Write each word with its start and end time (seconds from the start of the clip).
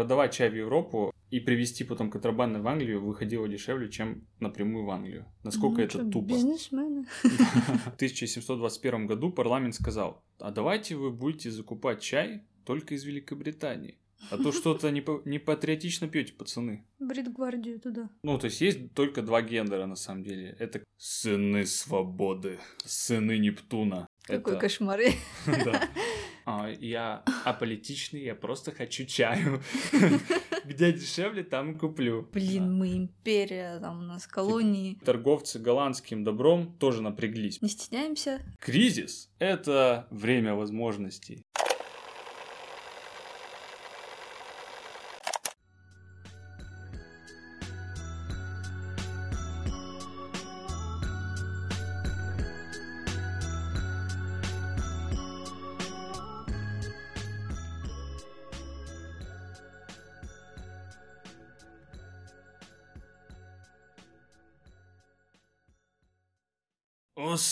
продавать 0.00 0.32
чай 0.32 0.48
в 0.48 0.54
Европу 0.56 1.12
и 1.30 1.40
привезти 1.40 1.84
потом 1.84 2.10
контрабандно 2.10 2.60
в 2.62 2.66
Англию 2.66 3.04
выходило 3.04 3.46
дешевле, 3.46 3.90
чем 3.90 4.22
напрямую 4.40 4.84
в 4.86 4.90
Англию. 4.90 5.26
Насколько 5.44 5.78
Ну 5.78 5.84
это 5.84 5.98
чё, 5.98 6.10
тупо. 6.10 6.26
Бизнесмены. 6.28 7.04
В 7.22 7.94
1721 7.96 9.06
году 9.06 9.30
парламент 9.30 9.74
сказал, 9.74 10.22
а 10.38 10.50
давайте 10.50 10.96
вы 10.96 11.10
будете 11.10 11.50
закупать 11.50 12.00
чай 12.00 12.42
только 12.64 12.94
из 12.94 13.04
Великобритании. 13.04 13.98
А 14.30 14.36
то 14.36 14.52
что-то 14.52 14.90
не, 14.90 15.00
по- 15.00 15.22
не 15.24 15.38
патриотично 15.38 16.06
пьете, 16.08 16.32
пацаны. 16.34 16.84
Бритгвардию 16.98 17.78
туда. 17.80 18.10
Ну, 18.22 18.38
то 18.38 18.46
есть 18.46 18.60
есть 18.60 18.92
только 18.94 19.22
два 19.22 19.40
гендера 19.42 19.86
на 19.86 19.96
самом 19.96 20.24
деле. 20.24 20.56
Это 20.58 20.82
сыны 20.98 21.64
свободы, 21.66 22.58
сыны 22.84 23.38
Нептуна. 23.38 24.06
Какой 24.24 24.52
Это- 24.54 24.60
кошмар. 24.60 25.00
Да. 25.46 25.88
А, 26.50 26.68
я 26.68 27.22
аполитичный, 27.44 28.24
я 28.24 28.34
просто 28.34 28.72
хочу 28.72 29.04
чаю. 29.06 29.62
Где 30.64 30.92
дешевле, 30.92 31.44
там 31.44 31.72
и 31.72 31.78
куплю. 31.78 32.28
Блин, 32.32 32.76
мы 32.76 32.96
империя, 32.96 33.78
там 33.78 34.00
у 34.00 34.02
нас 34.02 34.26
колонии. 34.26 34.98
Торговцы 35.04 35.60
голландским 35.60 36.24
добром 36.24 36.76
тоже 36.78 37.02
напряглись. 37.02 37.62
Не 37.62 37.68
стесняемся. 37.68 38.40
Кризис– 38.58 39.30
это 39.38 40.08
время 40.10 40.54
возможностей. 40.54 41.44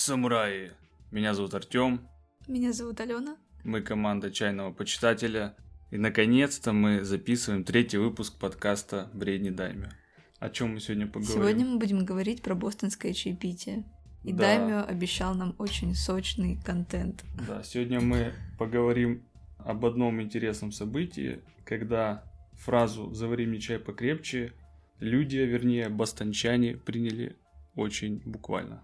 Самураи! 0.09 0.70
Меня 1.11 1.34
зовут 1.34 1.53
Артем. 1.53 2.01
Меня 2.47 2.73
зовут 2.73 2.98
Алена. 2.98 3.37
Мы 3.62 3.83
команда 3.83 4.31
чайного 4.31 4.73
почитателя. 4.73 5.55
И 5.91 5.98
наконец-то 5.98 6.73
мы 6.73 7.05
записываем 7.05 7.62
третий 7.62 7.98
выпуск 7.98 8.39
подкаста 8.39 9.11
«Бредни 9.12 9.50
Дайме». 9.50 9.91
О 10.39 10.48
чем 10.48 10.73
мы 10.73 10.81
сегодня 10.81 11.09
поговорим? 11.09 11.34
Сегодня 11.34 11.67
мы 11.67 11.78
будем 11.78 12.06
говорить 12.06 12.41
про 12.41 12.55
бостонское 12.55 13.12
чаепитие. 13.12 13.84
И 14.25 14.33
Да. 14.33 14.45
Даймио 14.45 14.83
обещал 14.89 15.34
нам 15.34 15.55
очень 15.59 15.95
сочный 15.95 16.59
контент. 16.65 17.22
Да, 17.47 17.62
сегодня 17.62 18.00
мы 18.00 18.33
поговорим 18.59 19.22
об 19.59 19.84
одном 19.84 20.22
интересном 20.22 20.72
событии, 20.72 21.43
когда 21.67 22.25
фразу 22.55 23.12
«завари 23.12 23.45
мне 23.45 23.61
чай 23.61 23.78
покрепче» 23.78 24.55
люди, 25.00 25.37
вернее 25.37 25.91
бастончане, 25.91 26.77
приняли 26.77 27.37
очень 27.77 28.22
буквально. 28.25 28.83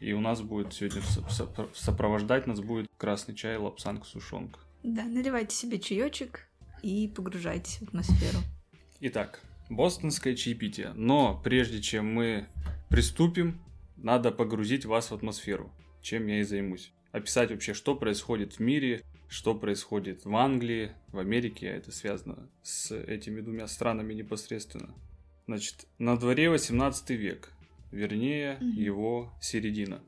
И 0.00 0.14
у 0.14 0.20
нас 0.20 0.40
будет 0.40 0.72
сегодня 0.72 1.02
сопровождать 1.74 2.46
нас 2.46 2.60
будет 2.60 2.90
красный 2.96 3.34
чай 3.34 3.56
лапсанг 3.58 4.06
сушонка. 4.06 4.58
Да, 4.82 5.04
наливайте 5.04 5.54
себе 5.54 5.78
чаечек 5.78 6.48
и 6.82 7.06
погружайтесь 7.14 7.78
в 7.78 7.82
атмосферу. 7.82 8.38
Итак, 9.00 9.42
бостонское 9.68 10.34
чаепитие. 10.34 10.92
Но 10.94 11.38
прежде 11.44 11.82
чем 11.82 12.12
мы 12.12 12.46
приступим, 12.88 13.60
надо 13.96 14.30
погрузить 14.30 14.86
вас 14.86 15.10
в 15.10 15.14
атмосферу, 15.14 15.70
чем 16.00 16.26
я 16.26 16.40
и 16.40 16.44
займусь. 16.44 16.92
Описать 17.12 17.50
вообще, 17.50 17.74
что 17.74 17.94
происходит 17.94 18.54
в 18.54 18.60
мире, 18.60 19.02
что 19.28 19.54
происходит 19.54 20.24
в 20.24 20.34
Англии, 20.34 20.92
в 21.08 21.18
Америке, 21.18 21.68
а 21.70 21.76
это 21.76 21.92
связано 21.92 22.48
с 22.62 22.96
этими 22.96 23.42
двумя 23.42 23.66
странами 23.66 24.14
непосредственно. 24.14 24.94
Значит, 25.46 25.86
на 25.98 26.16
дворе 26.16 26.48
18 26.48 27.10
век, 27.10 27.52
вернее, 27.90 28.56
Мгм. 28.60 28.70
его 28.72 29.32
середина. 29.40 30.02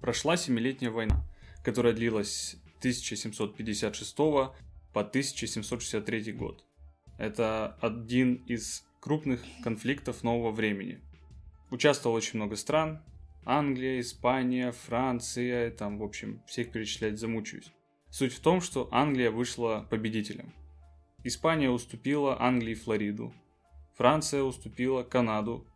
Прошла 0.00 0.36
Семилетняя 0.36 0.90
война, 0.90 1.24
которая 1.64 1.92
длилась 1.92 2.30
с 2.32 2.56
1756 2.80 4.54
по 4.92 5.04
1763 5.04 6.32
год. 6.32 6.64
Это 7.18 7.76
один 7.80 8.34
из 8.46 8.84
крупных 9.00 9.42
конфликтов 9.62 10.22
нового 10.22 10.50
времени. 10.50 11.00
Участвовало 11.70 12.16
очень 12.16 12.38
много 12.38 12.56
стран. 12.56 13.02
Англия, 13.44 14.00
Испания, 14.00 14.72
Франция, 14.72 15.70
там, 15.70 15.98
в 15.98 16.02
общем, 16.02 16.42
всех 16.46 16.72
перечислять 16.72 17.18
замучаюсь. 17.18 17.72
Суть 18.10 18.32
в 18.32 18.40
том, 18.40 18.60
что 18.60 18.88
Англия 18.90 19.30
вышла 19.30 19.86
победителем. 19.88 20.52
Испания 21.24 21.70
уступила 21.70 22.40
Англии 22.40 22.74
Флориду. 22.74 23.32
Франция 23.96 24.42
уступила 24.42 25.02
Канаду, 25.02 25.66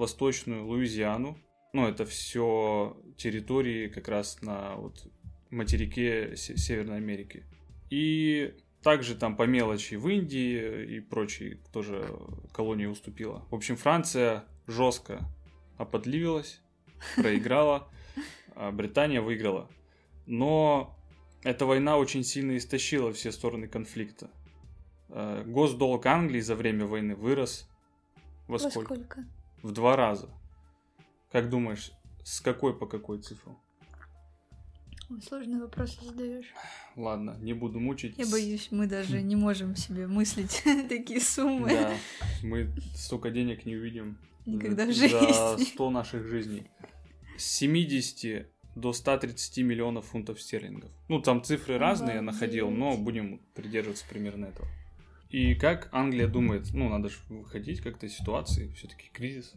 Восточную 0.00 0.66
Луизиану. 0.66 1.38
Ну, 1.72 1.86
это 1.86 2.04
все 2.06 2.96
территории 3.16 3.88
как 3.88 4.08
раз 4.08 4.40
на 4.42 4.76
вот 4.76 5.06
материке 5.50 6.36
Се- 6.36 6.56
Северной 6.56 6.96
Америки. 6.96 7.44
И 7.90 8.54
также 8.82 9.14
там 9.14 9.36
по 9.36 9.42
мелочи 9.42 9.96
в 9.96 10.08
Индии 10.08 10.96
и 10.96 11.00
прочие 11.00 11.58
тоже 11.72 12.08
колонии 12.52 12.86
уступила. 12.86 13.46
В 13.50 13.54
общем, 13.54 13.76
Франция 13.76 14.44
жестко 14.66 15.20
оподливилась, 15.76 16.60
проиграла, 17.16 17.88
а 18.56 18.72
Британия 18.72 19.20
выиграла. 19.20 19.68
Но 20.26 20.96
эта 21.42 21.66
война 21.66 21.98
очень 21.98 22.24
сильно 22.24 22.56
истощила 22.56 23.12
все 23.12 23.32
стороны 23.32 23.68
конфликта. 23.68 24.30
Э, 25.10 25.44
Госдолг 25.46 26.06
Англии 26.06 26.40
за 26.40 26.54
время 26.54 26.86
войны 26.86 27.14
вырос 27.14 27.68
во 28.48 28.58
Во 28.58 28.70
сколько? 28.70 29.24
В 29.62 29.72
два 29.72 29.96
раза. 29.96 30.28
Как 31.30 31.48
думаешь, 31.50 31.92
с 32.24 32.40
какой 32.40 32.76
по 32.76 32.86
какой 32.86 33.20
цифру? 33.20 33.58
Сложные 35.26 35.60
вопросы 35.60 36.04
задаешь. 36.04 36.46
Ладно, 36.94 37.36
не 37.40 37.52
буду 37.52 37.80
мучить. 37.80 38.16
Я 38.16 38.26
боюсь, 38.26 38.68
мы 38.70 38.86
даже 38.86 39.22
не 39.22 39.34
можем 39.34 39.74
себе 39.74 40.06
мыслить 40.06 40.62
такие 40.88 41.20
суммы. 41.20 41.70
Да, 41.70 41.92
мы 42.42 42.72
столько 42.94 43.30
денег 43.30 43.66
не 43.66 43.76
увидим 43.76 44.18
Никогда 44.46 44.84
в 44.84 44.92
за 44.92 45.08
жизни. 45.08 45.64
100 45.64 45.90
наших 45.90 46.26
жизней. 46.28 46.62
С 47.36 47.44
70 47.44 48.46
до 48.76 48.92
130 48.92 49.58
миллионов 49.58 50.06
фунтов 50.06 50.40
стерлингов. 50.40 50.90
Ну, 51.08 51.20
там 51.20 51.42
цифры 51.42 51.76
разные 51.76 52.16
я 52.16 52.22
находил, 52.22 52.70
но 52.70 52.96
будем 52.96 53.40
придерживаться 53.54 54.04
примерно 54.08 54.46
этого. 54.46 54.68
И 55.30 55.54
как 55.54 55.88
Англия 55.92 56.26
думает, 56.26 56.72
ну, 56.72 56.88
надо 56.88 57.08
же 57.08 57.16
выходить 57.28 57.80
как-то 57.80 58.06
из 58.06 58.16
ситуации, 58.16 58.72
все-таки 58.76 59.08
кризис. 59.12 59.54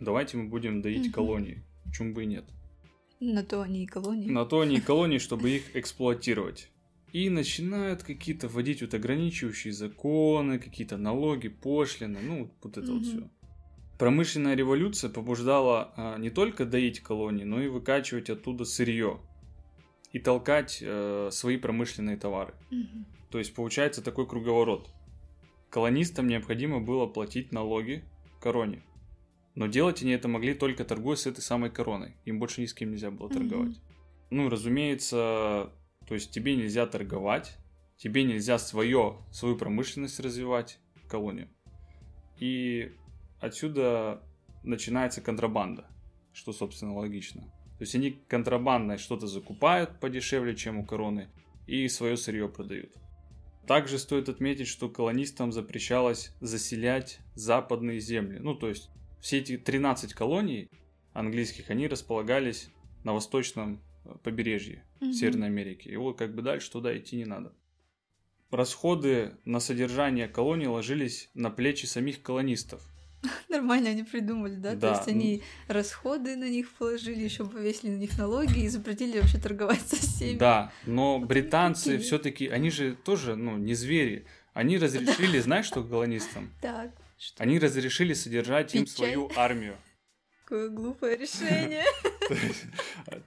Давайте 0.00 0.36
мы 0.36 0.48
будем 0.48 0.82
доить 0.82 1.04
Мгм. 1.06 1.12
колонии. 1.12 1.64
Почему 1.84 2.12
бы 2.12 2.24
и 2.24 2.26
нет? 2.26 2.44
На 3.20 3.42
то 3.42 3.62
они 3.62 3.84
и 3.84 3.86
колонии. 3.86 4.28
На 4.30 4.44
то 4.44 4.60
они 4.60 4.76
и 4.76 4.80
колонии, 4.80 5.18
чтобы 5.18 5.50
их 5.50 5.74
эксплуатировать. 5.74 6.68
И 7.12 7.30
начинают 7.30 8.02
какие-то 8.02 8.48
вводить 8.48 8.82
вот 8.82 8.92
ограничивающие 8.92 9.72
законы, 9.72 10.58
какие-то 10.58 10.98
налоги, 10.98 11.48
пошлины, 11.48 12.20
ну, 12.20 12.52
вот 12.62 12.76
это 12.76 12.92
вот 12.92 13.00
Мгм. 13.00 13.10
все. 13.10 13.30
Промышленная 13.98 14.54
революция 14.54 15.10
побуждала 15.10 15.92
а, 15.96 16.18
не 16.18 16.30
только 16.30 16.64
доить 16.66 17.00
колонии, 17.00 17.44
но 17.44 17.60
и 17.60 17.68
выкачивать 17.68 18.30
оттуда 18.30 18.64
сырье 18.64 19.18
и 20.12 20.18
толкать 20.18 20.78
э, 20.80 21.28
свои 21.32 21.56
промышленные 21.56 22.16
товары. 22.16 22.54
Мгм. 22.70 23.06
То 23.30 23.38
есть 23.38 23.54
получается 23.54 24.02
такой 24.02 24.26
круговорот. 24.26 24.90
Колонистам 25.70 26.26
необходимо 26.26 26.80
было 26.80 27.06
платить 27.06 27.52
налоги 27.52 28.02
короне. 28.40 28.82
Но 29.54 29.66
делать 29.66 30.02
они 30.02 30.12
это 30.12 30.28
могли 30.28 30.54
только 30.54 30.84
торгуя 30.84 31.16
с 31.16 31.26
этой 31.26 31.40
самой 31.40 31.70
короной. 31.70 32.14
Им 32.24 32.38
больше 32.38 32.60
ни 32.60 32.66
с 32.66 32.74
кем 32.74 32.92
нельзя 32.92 33.10
было 33.10 33.28
торговать. 33.28 33.80
Ну, 34.30 34.46
и, 34.46 34.48
разумеется, 34.48 35.72
то 36.06 36.14
есть 36.14 36.30
тебе 36.30 36.54
нельзя 36.54 36.86
торговать, 36.86 37.56
тебе 37.96 38.22
нельзя 38.24 38.58
свое, 38.58 39.18
свою 39.32 39.56
промышленность 39.56 40.20
развивать, 40.20 40.78
колонию. 41.08 41.48
И 42.38 42.92
отсюда 43.40 44.22
начинается 44.62 45.20
контрабанда, 45.20 45.86
что, 46.32 46.52
собственно, 46.52 46.94
логично. 46.94 47.52
То 47.78 47.82
есть 47.82 47.94
они 47.94 48.18
контрабандой 48.28 48.98
что-то 48.98 49.26
закупают 49.26 50.00
подешевле, 50.00 50.56
чем 50.56 50.78
у 50.78 50.84
короны, 50.84 51.28
и 51.66 51.86
свое 51.88 52.16
сырье 52.16 52.48
продают. 52.48 52.92
Также 53.66 53.98
стоит 53.98 54.28
отметить, 54.28 54.66
что 54.66 54.88
колонистам 54.88 55.52
запрещалось 55.52 56.32
заселять 56.40 57.20
западные 57.34 58.00
земли. 58.00 58.38
Ну, 58.40 58.54
то 58.54 58.68
есть 58.68 58.90
все 59.20 59.38
эти 59.38 59.56
13 59.56 60.14
колоний 60.14 60.70
английских, 61.12 61.70
они 61.70 61.86
располагались 61.86 62.70
на 63.04 63.12
восточном 63.12 63.80
э, 64.04 64.14
побережье 64.22 64.84
Мгм. 65.00 65.12
Северной 65.12 65.48
Америки. 65.48 65.88
И 65.88 65.96
вот 65.96 66.18
как 66.18 66.34
бы 66.34 66.42
дальше 66.42 66.70
туда 66.70 66.96
идти 66.96 67.16
не 67.16 67.24
надо. 67.24 67.52
Расходы 68.50 69.36
на 69.44 69.60
содержание 69.60 70.26
колоний 70.26 70.66
ложились 70.66 71.30
на 71.34 71.50
плечи 71.50 71.86
самих 71.86 72.22
колонистов. 72.22 72.82
Нормально 73.48 73.90
они 73.90 74.02
придумали, 74.04 74.54
да? 74.54 74.74
Да. 74.74 74.92
То 74.92 74.96
есть 74.96 75.08
они 75.08 75.42
расходы 75.66 76.36
на 76.36 76.48
них 76.48 76.70
положили, 76.70 77.22
еще 77.22 77.44
повесили 77.46 77.90
на 77.90 77.96
них 77.96 78.16
налоги 78.18 78.60
и 78.60 78.68
запретили 78.68 79.18
вообще 79.18 79.38
торговать 79.38 79.80
со 79.86 79.96
всеми. 79.96 80.38
Да, 80.38 80.72
но 80.86 81.18
Вот 81.18 81.26
британцы 81.28 81.98
все-таки, 81.98 82.48
они 82.48 82.70
же 82.70 82.94
тоже, 82.94 83.36
ну, 83.36 83.56
не 83.56 83.74
звери. 83.74 84.24
Они 84.54 84.78
разрешили, 84.78 85.40
знаешь, 85.40 85.66
что 85.66 85.82
колонистам? 85.82 86.52
Так, 86.60 86.90
что 87.18 87.42
Они 87.42 87.58
разрешили 87.58 88.14
содержать 88.14 88.74
им 88.74 88.84
Пить 88.84 88.96
чай? 88.96 89.12
свою 89.12 89.30
армию. 89.36 89.76
Такое 90.48 90.70
глупое 90.70 91.16
решение. 91.16 91.84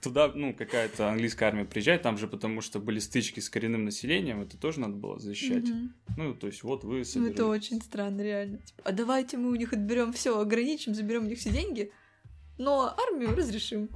Туда, 0.02 0.32
ну, 0.34 0.54
какая-то 0.54 1.10
английская 1.10 1.46
армия 1.46 1.66
приезжает, 1.66 2.02
там 2.02 2.18
же 2.18 2.28
потому 2.28 2.62
что 2.62 2.80
были 2.80 3.00
стычки 3.00 3.40
с 3.40 3.50
коренным 3.50 3.86
населением, 3.86 4.42
это 4.42 4.58
тоже 4.58 4.80
надо 4.80 4.96
было 4.96 5.20
защищать. 5.20 5.66
Ну, 6.18 6.34
то 6.34 6.48
есть, 6.48 6.64
вот 6.64 6.84
вы 6.84 7.04
Ну, 7.16 7.28
это 7.28 7.46
очень 7.46 7.82
странно, 7.82 8.22
реально. 8.22 8.58
Типа, 8.58 8.82
а 8.86 8.92
давайте 8.92 9.38
мы 9.38 9.50
у 9.50 9.56
них 9.56 9.72
отберем 9.74 10.14
все, 10.14 10.40
ограничим, 10.40 10.96
заберем 10.96 11.26
у 11.26 11.28
них 11.28 11.38
все 11.38 11.52
деньги, 11.52 11.92
но 12.58 12.96
армию 12.98 13.36
разрешим. 13.36 13.90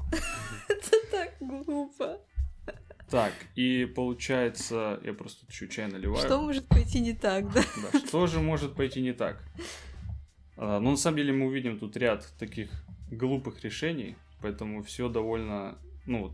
Это 0.69 0.92
так 1.12 1.33
глупо. 1.39 2.21
Так, 3.10 3.33
и 3.56 3.86
получается, 3.86 5.00
я 5.04 5.13
просто 5.13 5.51
чуть 5.51 5.71
чай 5.71 5.88
наливаю. 5.88 6.25
Что 6.25 6.42
может 6.42 6.68
пойти 6.68 7.00
не 7.00 7.13
так, 7.13 7.51
да? 7.54 7.63
Да, 7.92 8.00
что 8.00 8.25
же 8.25 8.39
может 8.39 8.75
пойти 8.75 9.01
не 9.01 9.13
так? 9.13 9.44
А, 10.57 10.80
Ну, 10.80 10.92
на 10.92 10.98
самом 10.98 11.18
деле, 11.18 11.31
мы 11.31 11.45
увидим 11.45 11.78
тут 11.78 11.95
ряд 11.98 12.28
таких 12.39 12.69
глупых 13.12 13.63
решений, 13.63 14.16
поэтому 14.42 14.84
все 14.84 15.10
довольно, 15.10 15.78
ну, 16.06 16.31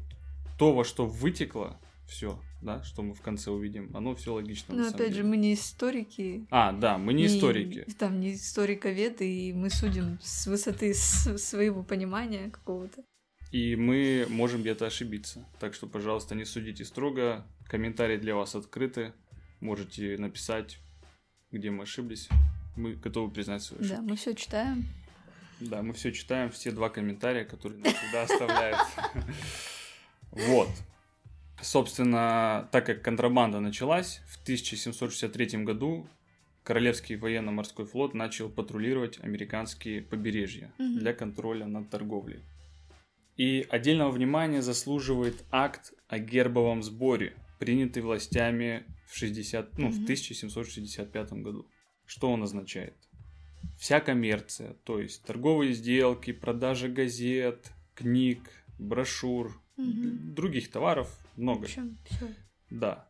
то, 0.58 0.74
во 0.74 0.84
что 0.84 1.06
вытекло, 1.06 1.80
все, 2.08 2.40
да, 2.62 2.84
что 2.84 3.02
мы 3.02 3.14
в 3.14 3.22
конце 3.22 3.52
увидим, 3.52 3.90
оно 3.96 4.16
все 4.16 4.34
логично. 4.34 4.76
Но 4.76 4.84
самом 4.84 4.96
опять 4.96 5.10
же, 5.10 5.18
деле. 5.18 5.30
мы 5.30 5.38
не 5.38 5.54
историки. 5.54 6.46
А, 6.52 6.72
да, 6.72 6.98
мы 6.98 7.14
не 7.14 7.26
историки. 7.26 7.86
Там 7.98 8.20
не 8.20 8.34
историковеды, 8.34 9.28
и 9.28 9.54
мы 9.54 9.70
судим 9.70 10.20
с 10.22 10.48
высоты 10.48 10.94
своего 10.94 11.84
понимания 11.84 12.50
какого-то. 12.50 13.04
И 13.52 13.76
мы 13.76 14.26
можем 14.30 14.62
где-то 14.62 14.86
ошибиться. 14.86 15.46
Так 15.60 15.74
что, 15.74 15.88
пожалуйста, 15.88 16.36
не 16.36 16.46
судите 16.46 16.86
строго. 16.86 17.46
Комментарии 17.68 18.18
для 18.18 18.36
вас 18.36 18.56
открыты. 18.56 19.14
Можете 19.60 20.18
написать, 20.18 20.80
где 21.52 21.70
мы 21.70 21.84
ошиблись. 21.84 22.30
Мы 22.78 22.94
готовы 22.94 23.30
признать 23.32 23.62
свою 23.62 23.82
ошибку. 23.84 24.02
Да, 24.02 24.10
мы 24.10 24.16
все 24.16 24.34
читаем. 24.34 24.86
Да, 25.62 25.82
мы 25.82 25.94
все 25.94 26.12
читаем, 26.12 26.50
все 26.52 26.72
два 26.72 26.90
комментария, 26.90 27.46
которые 27.46 27.80
нам 27.82 27.94
всегда 27.94 28.24
оставляют. 28.24 28.80
Вот. 30.32 30.70
Собственно, 31.62 32.70
так 32.72 32.86
как 32.86 33.02
контрабанда 33.02 33.60
началась, 33.60 34.22
в 34.28 34.42
1763 34.44 35.64
году 35.66 36.08
Королевский 36.64 37.18
военно-морской 37.18 37.86
флот 37.86 38.14
начал 38.14 38.50
патрулировать 38.50 39.20
американские 39.22 40.02
побережья 40.02 40.72
для 40.78 41.14
контроля 41.14 41.66
над 41.66 41.90
торговлей. 41.90 42.40
И 43.36 43.68
отдельного 43.70 44.12
внимания 44.12 44.62
заслуживает 44.62 45.44
акт 45.52 45.94
о 46.08 46.18
гербовом 46.20 46.82
сборе, 46.82 47.34
принятый 47.60 48.04
властями 48.04 48.86
в, 49.08 49.18
60, 49.18 49.78
ну, 49.78 49.90
в 49.90 49.96
Мгм. 49.96 50.04
1765 50.04 51.34
году. 51.34 51.68
Что 52.06 52.32
он 52.32 52.44
означает? 52.44 52.96
Вся 53.78 54.00
коммерция, 54.00 54.74
то 54.84 55.00
есть 55.00 55.24
торговые 55.24 55.74
сделки, 55.74 56.32
продажа 56.34 56.88
газет, 56.88 57.72
книг, 57.96 58.40
брошюр, 58.80 59.60
Мгм. 59.78 60.36
других 60.36 60.70
товаров 60.72 61.10
В 61.36 61.42
много. 61.42 61.64
общем, 61.66 61.98
все. 62.10 62.28
Да. 62.70 63.08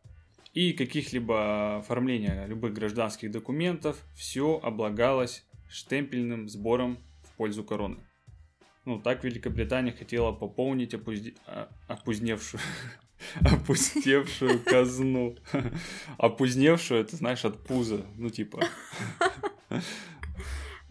И 0.54 0.72
каких-либо 0.72 1.78
оформления 1.78 2.46
любых 2.46 2.72
гражданских 2.74 3.30
документов, 3.30 4.02
все 4.14 4.58
облагалось 4.62 5.44
штемпельным 5.68 6.48
сбором 6.48 6.98
в 7.24 7.36
пользу 7.36 7.64
короны. 7.64 7.96
Ну, 8.84 9.00
так 9.00 9.24
Великобритания 9.24 9.92
хотела 9.92 10.32
пополнить 10.32 10.92
опузде- 10.94 11.36
а- 11.46 11.68
опузневшую, 11.88 12.60
опустевшую 13.40 14.60
казну. 14.64 15.36
Опузневшую, 16.18 17.00
это 17.00 17.16
знаешь, 17.16 17.44
от 17.44 17.62
пуза. 17.64 18.04
Ну, 18.16 18.28
типа, 18.30 18.60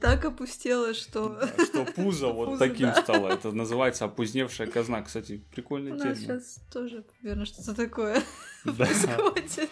Так 0.01 0.25
опустело, 0.25 0.93
что 0.93 1.39
что 1.65 1.85
пузо 1.85 2.29
вот 2.29 2.57
таким 2.57 2.91
стало. 2.93 3.29
Это 3.29 3.51
называется 3.51 4.05
опузневшая 4.05 4.67
казна. 4.67 5.01
Кстати, 5.03 5.43
у 5.45 5.53
прикольный 5.53 5.91
нас 5.91 6.01
термин. 6.01 6.17
сейчас 6.17 6.55
тоже 6.73 7.03
примерно 7.03 7.45
что-то 7.45 7.75
такое 7.75 8.21
происходит. 8.63 9.69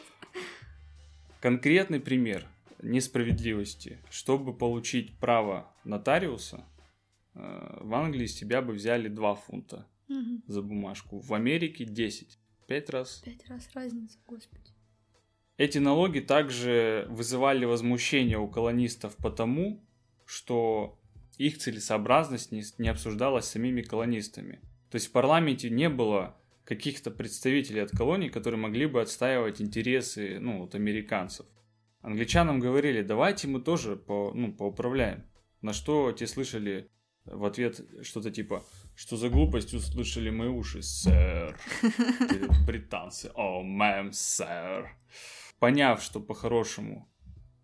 Конкретный 1.42 2.00
пример 2.00 2.48
несправедливости. 2.82 4.00
Чтобы 4.10 4.54
получить 4.54 5.18
право 5.18 5.74
нотариуса, 5.84 6.64
э, 7.34 7.78
в 7.82 7.94
Англии 7.94 8.28
с 8.28 8.36
тебя 8.36 8.62
бы 8.62 8.74
взяли 8.74 9.08
2 9.08 9.36
фунта 9.36 9.88
за 10.48 10.62
бумажку. 10.62 11.20
В 11.20 11.34
Америке 11.34 11.86
10. 11.86 12.40
Пять 12.68 12.90
раз. 12.90 13.22
Пять 13.26 13.48
раз 13.48 13.70
разница, 13.74 14.18
господи. 14.28 14.72
Эти 15.58 15.78
налоги 15.78 16.20
также 16.20 17.06
вызывали 17.10 17.66
возмущение 17.66 18.38
у 18.38 18.48
колонистов 18.48 19.16
потому, 19.18 19.84
что 20.30 21.00
их 21.38 21.58
целесообразность 21.58 22.52
не, 22.52 22.62
не 22.78 22.90
обсуждалась 22.90 23.46
самими 23.46 23.82
колонистами. 23.82 24.60
То 24.92 24.98
есть 24.98 25.08
в 25.08 25.12
парламенте 25.12 25.72
не 25.72 25.90
было 25.90 26.38
каких-то 26.66 27.10
представителей 27.10 27.80
от 27.80 27.90
колоний, 27.90 28.30
которые 28.30 28.60
могли 28.60 28.86
бы 28.86 29.02
отстаивать 29.02 29.60
интересы 29.60 30.38
ну, 30.40 30.60
вот, 30.60 30.76
американцев. 30.76 31.48
Англичанам 32.02 32.60
говорили, 32.60 33.02
давайте 33.02 33.48
мы 33.48 33.60
тоже 33.60 33.96
по, 33.96 34.32
ну, 34.36 34.54
поуправляем. 34.54 35.26
На 35.64 35.74
что 35.74 36.12
те 36.12 36.28
слышали 36.28 36.92
в 37.26 37.44
ответ 37.44 37.82
что-то 38.04 38.30
типа, 38.30 38.64
что 38.96 39.18
за 39.18 39.30
глупость 39.30 39.74
услышали 39.74 40.30
мои 40.30 40.50
уши, 40.50 40.84
сэр. 40.84 41.60
Британцы, 42.68 43.32
о, 43.34 43.64
мэм, 43.64 44.14
сэр. 44.14 44.96
Поняв, 45.58 46.04
что 46.04 46.20
по-хорошему 46.20 47.10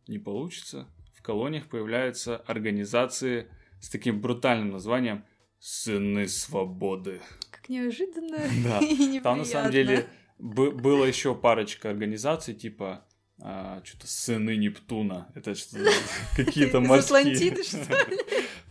не 0.07 0.17
получится, 0.17 0.89
колониях 1.25 1.67
появляются 1.67 2.37
организации 2.37 3.47
с 3.81 3.89
таким 3.89 4.21
брутальным 4.21 4.69
названием 4.69 5.25
«Сыны 5.59 6.27
свободы». 6.27 7.21
Как 7.51 7.67
неожиданно 7.69 8.37
Да. 8.63 8.79
и 8.79 8.93
неприятно. 8.93 9.21
Там 9.21 9.37
на 9.39 9.45
самом 9.45 9.71
деле 9.71 10.05
бы- 10.37 10.71
было 10.71 11.05
еще 11.05 11.33
парочка 11.35 11.89
организаций, 11.89 12.53
типа 12.53 13.05
что-то 13.37 14.07
«Сыны 14.07 14.55
Нептуна». 14.55 15.31
Это 15.35 15.55
что 15.55 15.77
какие-то 16.35 16.79
морские... 16.79 17.19
Атлантиды, 17.21 17.63
что 17.71 17.77
ли? 18.09 18.17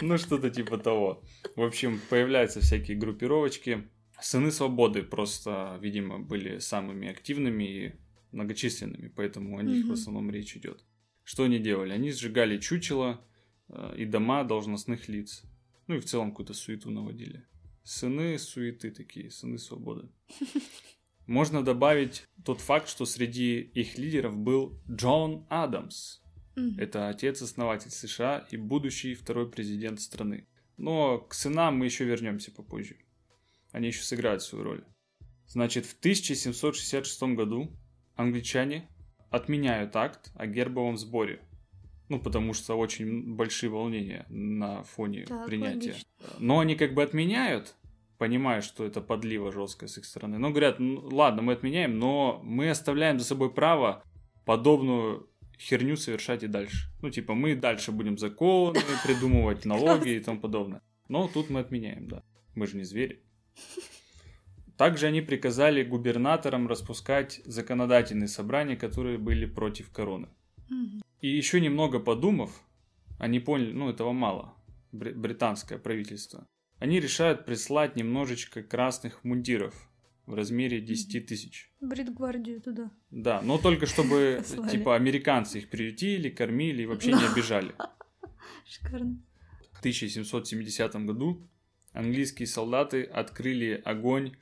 Ну, 0.00 0.16
что-то 0.18 0.50
типа 0.50 0.78
того. 0.78 1.22
В 1.56 1.62
общем, 1.62 2.00
появляются 2.08 2.60
всякие 2.60 2.96
группировочки. 2.96 3.88
Сыны 4.20 4.50
Свободы 4.50 5.02
просто, 5.02 5.78
видимо, 5.82 6.18
были 6.18 6.58
самыми 6.58 7.08
активными 7.10 7.64
и 7.64 7.92
многочисленными, 8.32 9.08
поэтому 9.08 9.58
о 9.58 9.62
них 9.62 9.86
в 9.86 9.92
основном 9.92 10.30
речь 10.30 10.56
идет. 10.56 10.84
Что 11.24 11.44
они 11.44 11.58
делали? 11.58 11.92
Они 11.92 12.12
сжигали 12.12 12.58
чучела 12.58 13.20
э, 13.68 13.94
и 13.96 14.04
дома 14.04 14.44
должностных 14.44 15.08
лиц. 15.08 15.42
Ну 15.88 15.96
и 15.96 16.00
в 16.00 16.04
целом 16.04 16.30
какую-то 16.30 16.54
суету 16.54 16.90
наводили. 16.90 17.44
Сыны 17.82 18.38
суеты 18.38 18.90
такие, 18.90 19.30
сыны 19.30 19.58
свободы. 19.58 20.08
Можно 21.26 21.64
добавить 21.64 22.24
тот 22.44 22.60
факт, 22.60 22.88
что 22.88 23.06
среди 23.06 23.60
их 23.60 23.98
лидеров 23.98 24.36
был 24.36 24.78
Джон 24.88 25.46
Адамс, 25.48 26.20
это 26.78 27.08
отец-основатель 27.08 27.90
США 27.90 28.46
и 28.50 28.56
будущий 28.56 29.14
второй 29.14 29.50
президент 29.50 30.00
страны. 30.00 30.46
Но 30.76 31.18
к 31.18 31.34
сынам 31.34 31.78
мы 31.78 31.86
еще 31.86 32.04
вернемся 32.04 32.52
попозже. 32.52 32.96
Они 33.72 33.88
еще 33.88 34.02
сыграют 34.02 34.42
свою 34.42 34.64
роль. 34.64 34.84
Значит, 35.46 35.84
в 35.84 35.98
1766 35.98 37.22
году 37.34 37.76
англичане 38.14 38.88
отменяют 39.34 39.96
акт 39.96 40.30
о 40.36 40.46
гербовом 40.46 40.96
сборе. 40.96 41.40
Ну, 42.08 42.20
потому 42.20 42.52
что 42.52 42.74
очень 42.76 43.34
большие 43.34 43.70
волнения 43.70 44.26
на 44.28 44.82
фоне 44.84 45.24
Так, 45.24 45.46
принятия. 45.46 45.92
логично. 45.92 46.08
Но 46.38 46.58
они 46.60 46.76
как 46.76 46.94
бы 46.94 47.02
отменяют, 47.02 47.74
понимая, 48.18 48.60
что 48.60 48.84
это 48.84 49.00
подлива 49.00 49.50
жесткая 49.50 49.88
с 49.88 49.98
их 49.98 50.04
стороны. 50.04 50.38
Но 50.38 50.50
говорят, 50.50 50.78
ну, 50.78 51.00
ладно, 51.10 51.42
мы 51.42 51.54
отменяем, 51.54 51.98
но 51.98 52.40
мы 52.44 52.68
оставляем 52.70 53.18
за 53.18 53.24
собой 53.24 53.52
право 53.52 54.04
подобную 54.44 55.28
херню 55.58 55.96
совершать 55.96 56.42
и 56.42 56.46
дальше. 56.46 56.88
Ну, 57.00 57.10
типа, 57.10 57.34
мы 57.34 57.56
дальше 57.56 57.90
будем 57.90 58.18
законы 58.18 58.80
придумывать, 59.04 59.64
налоги 59.64 60.10
и 60.10 60.20
тому 60.20 60.40
подобное. 60.40 60.82
Но 61.08 61.26
тут 61.26 61.48
мы 61.50 61.60
отменяем, 61.60 62.06
да. 62.06 62.22
Мы 62.54 62.66
же 62.66 62.76
не 62.76 62.84
звери. 62.84 63.22
Также 64.76 65.06
они 65.06 65.20
приказали 65.20 65.84
губернаторам 65.84 66.66
распускать 66.68 67.40
законодательные 67.44 68.28
собрания, 68.28 68.76
которые 68.76 69.18
были 69.18 69.46
против 69.46 69.90
короны. 69.90 70.28
И 71.20 71.28
еще 71.28 71.60
немного 71.60 72.00
подумав, 72.00 72.50
они 73.18 73.38
поняли, 73.40 73.72
ну 73.72 73.88
этого 73.88 74.12
мало, 74.12 74.54
бри- 74.92 75.14
британское 75.14 75.78
правительство, 75.78 76.46
они 76.78 77.00
решают 77.00 77.46
прислать 77.46 77.96
немножечко 77.96 78.62
красных 78.62 79.22
мундиров 79.24 79.74
в 80.26 80.34
размере 80.34 80.80
10 80.80 81.26
тысяч. 81.26 81.70
Бритгвардию 81.80 82.60
туда. 82.60 82.90
Да, 83.10 83.40
но 83.42 83.58
только 83.58 83.86
чтобы, 83.86 84.36
Послали. 84.38 84.70
типа, 84.70 84.96
американцы 84.96 85.58
их 85.58 85.70
приютили, 85.70 86.30
кормили 86.30 86.82
и 86.82 86.86
вообще 86.86 87.12
не 87.12 87.24
обижали. 87.24 87.74
Шикарно. 88.66 89.22
В 89.72 89.78
1770 89.80 90.94
году 91.06 91.46
английские 91.92 92.46
солдаты 92.48 93.02
открыли 93.04 93.80
огонь 93.84 94.34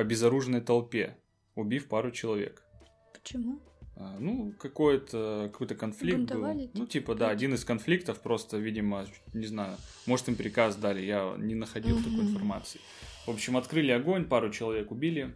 по 0.00 0.04
безоружной 0.04 0.62
толпе, 0.62 1.14
убив 1.54 1.86
пару 1.86 2.10
человек. 2.10 2.64
Почему? 3.12 3.60
А, 3.96 4.16
Ну, 4.18 4.54
какой-то 4.58 5.50
какой-то 5.52 5.74
конфликт 5.74 6.16
Бунтовали, 6.20 6.68
был. 6.68 6.70
Ну, 6.72 6.86
типа, 6.86 6.92
типа, 6.92 7.14
да, 7.16 7.28
один 7.28 7.52
из 7.52 7.66
конфликтов 7.66 8.22
просто, 8.22 8.56
видимо, 8.56 9.04
не 9.34 9.44
знаю, 9.44 9.76
может 10.06 10.26
им 10.28 10.36
приказ 10.36 10.76
дали, 10.76 11.02
я 11.04 11.34
не 11.36 11.54
находил 11.54 11.98
такой 11.98 12.12
Мгм. 12.20 12.28
информации. 12.28 12.80
В 13.26 13.30
общем, 13.30 13.58
открыли 13.58 13.90
огонь, 13.90 14.24
пару 14.24 14.50
человек 14.50 14.90
убили. 14.90 15.34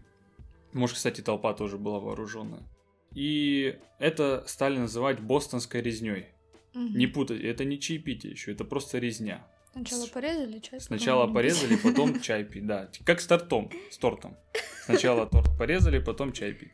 Может, 0.73 0.97
кстати, 0.97 1.21
толпа 1.21 1.53
тоже 1.53 1.77
была 1.77 2.01
вооруженная. 2.01 2.63
И 3.15 3.79
это 3.99 4.45
стали 4.47 4.79
называть 4.79 5.21
бостонской 5.21 5.83
резней. 5.83 6.29
Мгм. 6.73 6.97
Не 6.97 7.07
путать, 7.07 7.43
это 7.43 7.67
не 7.67 7.79
чаепитие 7.79 8.33
еще, 8.33 8.53
это 8.53 8.65
просто 8.65 8.99
резня. 8.99 9.47
Сначала 9.75 10.07
порезали 10.07 10.59
чай. 10.61 10.81
Сначала 10.81 11.23
потом 11.23 11.35
порезали, 11.35 11.77
потом 11.77 12.21
чай 12.23 12.45
пить, 12.45 12.67
да. 12.67 12.89
Как 13.05 13.21
с 13.21 13.27
тортом, 13.27 13.71
с 13.91 13.99
тортом. 13.99 14.37
Сначала 14.85 15.27
торт 15.27 15.49
порезали, 15.59 15.99
потом 15.99 16.33
чай 16.33 16.53
пить. 16.53 16.73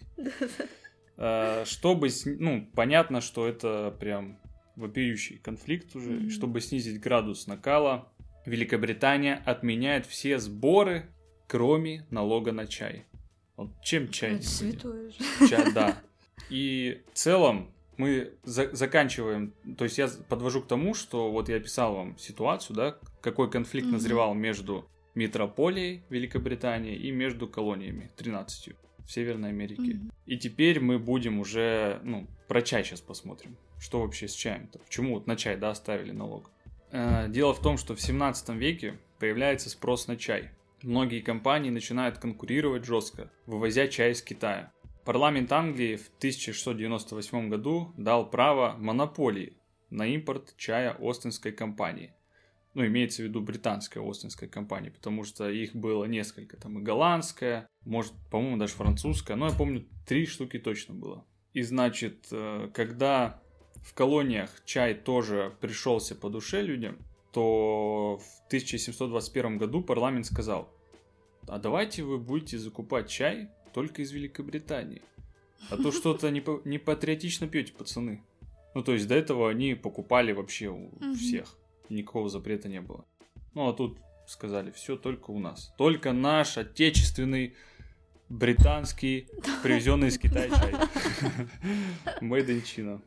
Э, 1.16 1.64
Чтобы, 1.66 2.08
ну, 2.38 2.68
понятно, 2.74 3.20
что 3.20 3.46
это 3.46 3.94
прям 3.98 4.38
вопиющий 4.76 5.38
конфликт 5.38 5.94
уже. 5.96 6.30
Чтобы 6.30 6.60
снизить 6.60 7.00
градус 7.00 7.46
накала, 7.46 8.08
Великобритания 8.46 9.42
отменяет 9.44 10.06
все 10.06 10.38
сборы, 10.38 11.06
кроме 11.46 12.06
налога 12.10 12.52
на 12.52 12.66
чай. 12.66 13.04
Вот 13.56 13.70
чем 13.82 14.10
чай? 14.10 14.42
Святое 14.42 15.10
же. 15.10 15.48
Ча- 15.48 15.70
да. 15.72 15.98
И 16.50 17.02
в 17.12 17.16
целом 17.16 17.70
мы 18.00 18.32
за- 18.44 18.74
заканчиваем, 18.74 19.52
то 19.78 19.84
есть 19.84 19.98
я 19.98 20.08
подвожу 20.28 20.62
к 20.62 20.66
тому, 20.66 20.94
что 20.94 21.30
вот 21.30 21.48
я 21.48 21.56
описал 21.56 21.94
вам 21.94 22.18
ситуацию, 22.18 22.76
да, 22.76 22.98
какой 23.20 23.50
конфликт 23.50 23.86
Мгм. 23.86 23.94
назревал 23.96 24.34
между 24.34 24.88
метрополией 25.14 26.02
Великобритании 26.10 26.96
и 26.96 27.10
между 27.12 27.46
колониями 27.48 28.10
13 28.16 28.74
в 29.06 29.12
Северной 29.12 29.50
Америке. 29.50 29.94
Мгм. 29.94 30.12
И 30.26 30.36
теперь 30.38 30.80
мы 30.80 30.98
будем 30.98 31.38
уже, 31.40 32.00
ну, 32.04 32.26
про 32.48 32.62
чай 32.62 32.84
сейчас 32.84 33.00
посмотрим. 33.00 33.56
Что 33.78 34.00
вообще 34.00 34.28
с 34.28 34.32
чаем-то? 34.34 34.78
Почему 34.78 35.14
вот 35.14 35.26
на 35.26 35.36
чай, 35.36 35.56
да, 35.56 35.74
ставили 35.74 36.12
налог? 36.12 36.50
Э, 36.92 37.28
Дело 37.28 37.52
в 37.54 37.60
том, 37.60 37.76
что 37.78 37.94
в 37.94 38.00
17 38.00 38.56
веке 38.56 38.98
появляется 39.18 39.68
спрос 39.70 40.06
на 40.08 40.16
чай. 40.16 40.50
Многие 40.82 41.20
компании 41.20 41.70
начинают 41.70 42.18
конкурировать 42.18 42.84
жестко, 42.84 43.30
вывозя 43.46 43.86
чай 43.88 44.12
из 44.12 44.22
Китая. 44.22 44.72
Парламент 45.04 45.50
Англии 45.52 45.96
в 45.96 46.08
1698 46.18 47.48
году 47.48 47.92
дал 47.96 48.28
право 48.28 48.76
монополии 48.78 49.56
на 49.88 50.06
импорт 50.06 50.54
чая 50.56 50.96
Остинской 51.00 51.52
компании. 51.52 52.12
Ну, 52.74 52.86
имеется 52.86 53.22
в 53.22 53.24
виду 53.24 53.40
британская 53.40 54.00
Остинская 54.00 54.48
компания, 54.48 54.90
потому 54.90 55.24
что 55.24 55.50
их 55.50 55.74
было 55.74 56.04
несколько. 56.04 56.56
Там 56.56 56.78
и 56.78 56.82
голландская, 56.82 57.68
может, 57.84 58.12
по-моему, 58.30 58.58
даже 58.58 58.74
французская. 58.74 59.34
Но 59.36 59.48
я 59.48 59.54
помню, 59.54 59.86
три 60.06 60.26
штуки 60.26 60.58
точно 60.58 60.94
было. 60.94 61.24
И 61.52 61.62
значит, 61.62 62.28
э, 62.30 62.68
когда 62.72 63.42
в 63.76 63.94
колониях 63.94 64.50
чай 64.64 64.94
тоже 64.94 65.56
пришелся 65.60 66.14
по 66.14 66.28
душе 66.28 66.62
людям, 66.62 66.98
то 67.32 68.18
в 68.18 68.46
1721 68.48 69.58
году 69.58 69.82
парламент 69.82 70.26
сказал, 70.26 70.72
а 71.48 71.58
давайте 71.58 72.02
вы 72.04 72.18
будете 72.18 72.58
закупать 72.58 73.08
чай 73.08 73.50
только 73.72 74.02
из 74.02 74.12
Великобритании. 74.12 75.02
А 75.68 75.76
то 75.76 75.92
что-то 75.92 76.30
не, 76.30 76.40
по- 76.40 76.62
не 76.64 76.78
патриотично 76.78 77.46
пьете, 77.46 77.72
пацаны. 77.72 78.22
Ну, 78.74 78.82
то 78.82 78.92
есть 78.92 79.06
до 79.08 79.14
этого 79.14 79.50
они 79.50 79.74
покупали 79.74 80.32
вообще 80.32 80.68
у 80.68 80.90
всех. 81.14 81.56
Никакого 81.88 82.28
запрета 82.28 82.68
не 82.68 82.80
было. 82.80 83.04
Ну, 83.54 83.68
а 83.68 83.72
тут 83.72 83.98
сказали, 84.26 84.70
все 84.70 84.96
только 84.96 85.30
у 85.32 85.38
нас. 85.38 85.74
Только 85.76 86.12
наш 86.12 86.56
отечественный 86.56 87.54
британский, 88.28 89.28
привезенный 89.62 90.08
из 90.08 90.18
Китая 90.18 90.48
чай. 90.48 90.72
Made 92.20 92.46
in 92.46 92.62
China. 92.62 93.02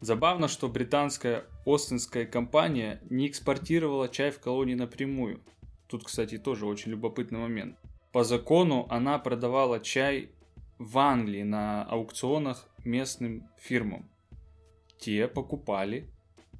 Забавно, 0.00 0.48
что 0.48 0.68
британская 0.68 1.44
Остинская 1.66 2.26
компания 2.26 3.00
не 3.10 3.26
экспортировала 3.26 4.08
чай 4.08 4.30
в 4.30 4.40
колонии 4.40 4.74
напрямую. 4.74 5.40
Тут, 5.88 6.04
кстати, 6.04 6.38
тоже 6.38 6.66
очень 6.66 6.90
любопытный 6.92 7.38
момент. 7.38 7.76
По 8.12 8.24
закону 8.24 8.86
она 8.90 9.18
продавала 9.18 9.80
чай 9.80 10.30
в 10.78 10.98
Англии 10.98 11.42
на 11.42 11.84
аукционах 11.84 12.68
местным 12.84 13.48
фирмам. 13.58 14.08
Те 14.98 15.28
покупали, 15.28 16.08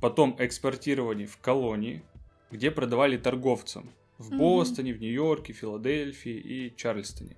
потом 0.01 0.37
экспортировали 0.39 1.27
в 1.27 1.39
колонии, 1.39 2.03
где 2.51 2.71
продавали 2.71 3.17
торговцам. 3.17 3.91
В. 4.19 4.37
Бостоне, 4.37 4.93
в 4.93 5.01
Нью-Йорке, 5.01 5.55
Филадельфии 5.55 6.37
и 6.39 6.77
Чарльстоне. 6.77 7.37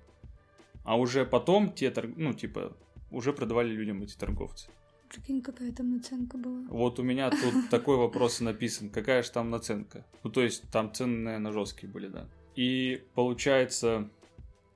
А 0.83 0.97
уже 0.99 1.25
потом 1.25 1.71
те, 1.71 1.89
торг- 1.89 2.13
ну, 2.17 2.33
типа, 2.33 2.75
уже 3.09 3.31
продавали 3.31 3.69
людям 3.69 4.03
эти 4.03 4.17
торговцы. 4.17 4.69
Прикинь, 5.09 5.41
какая 5.41 5.71
там 5.71 5.91
наценка 5.91 6.37
была. 6.37 6.61
Вот 6.69 6.99
у 6.99 7.03
меня 7.03 7.29
тут 7.29 7.69
такой 7.69 7.95
вопрос 7.95 8.41
написан. 8.41 8.89
Какая 8.89 9.23
же 9.23 9.31
там 9.31 9.49
наценка? 9.49 10.05
Ну, 10.23 10.29
то 10.29 10.41
есть, 10.41 10.69
там 10.71 10.93
цены, 10.93 11.17
наверное, 11.19 11.53
жесткие 11.53 11.89
были, 11.89 12.09
да. 12.09 12.27
И 12.55 13.03
получается, 13.15 14.09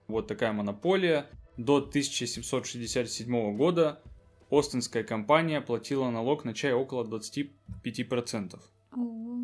вот 0.08 0.28
такая 0.28 0.52
монополия. 0.54 1.28
До 1.58 1.78
1767 1.78 3.58
года 3.58 4.02
Остинская 4.50 5.04
компания 5.04 5.60
платила 5.62 6.10
налог 6.10 6.46
на 6.46 6.54
чай 6.54 6.72
около 6.74 7.04
25%. 7.04 8.60
О, 8.92 9.40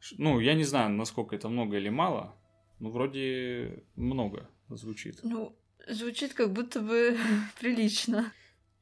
Ш- 0.00 0.16
Ну, 0.18 0.40
я 0.40 0.54
не 0.54 0.64
знаю, 0.64 0.90
насколько 0.90 1.36
это 1.36 1.48
много 1.48 1.76
или 1.76 1.88
мало. 1.90 2.34
Ну, 2.80 2.90
вроде 2.90 3.84
много 3.96 4.48
звучит. 4.70 5.20
Ну, 5.22 5.56
звучит 5.88 6.32
как 6.34 6.52
будто 6.52 6.80
бы 6.80 7.16
прилично. 7.60 8.32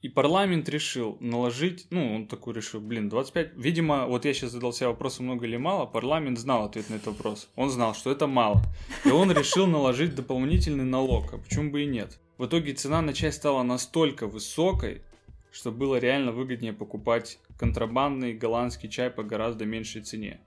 И 0.03 0.09
парламент 0.09 0.69
решил 0.69 1.17
наложить, 1.21 1.87
ну, 1.91 2.15
он 2.15 2.27
такой 2.27 2.55
решил, 2.55 2.81
блин, 2.81 3.09
25... 3.09 3.53
Видимо, 3.57 4.07
вот 4.07 4.25
я 4.25 4.35
сейчас 4.35 4.53
задал 4.53 4.73
себе 4.73 4.89
вопрос, 4.89 5.21
много 5.21 5.47
или 5.47 5.57
мало, 5.57 5.87
парламент 5.87 6.39
знал 6.39 6.65
ответ 6.65 6.91
на 6.91 6.95
этот 6.95 7.09
вопрос. 7.09 7.49
Он 7.57 7.71
знал, 7.71 7.95
что 7.95 8.13
это 8.13 8.27
мало. 8.27 8.63
И 9.05 9.09
он 9.09 9.33
решил 9.33 9.67
наложить 9.67 10.15
дополнительный 10.15 10.85
налог, 10.85 11.33
а 11.33 11.39
почему 11.39 11.71
бы 11.71 11.83
и 11.83 11.87
нет. 11.87 12.21
В 12.39 12.47
итоге 12.47 12.75
цена 12.75 13.01
на 13.01 13.15
чай 13.15 13.33
стала 13.33 13.63
настолько 13.63 14.27
высокой, 14.27 15.03
что 15.51 15.73
было 15.73 15.97
реально 15.97 16.33
выгоднее 16.33 16.75
покупать 16.75 17.39
контрабандный 17.59 18.35
голландский 18.35 18.91
чай 18.91 19.11
по 19.11 19.23
гораздо 19.23 19.65
меньшей 19.65 20.03
цене. 20.03 20.41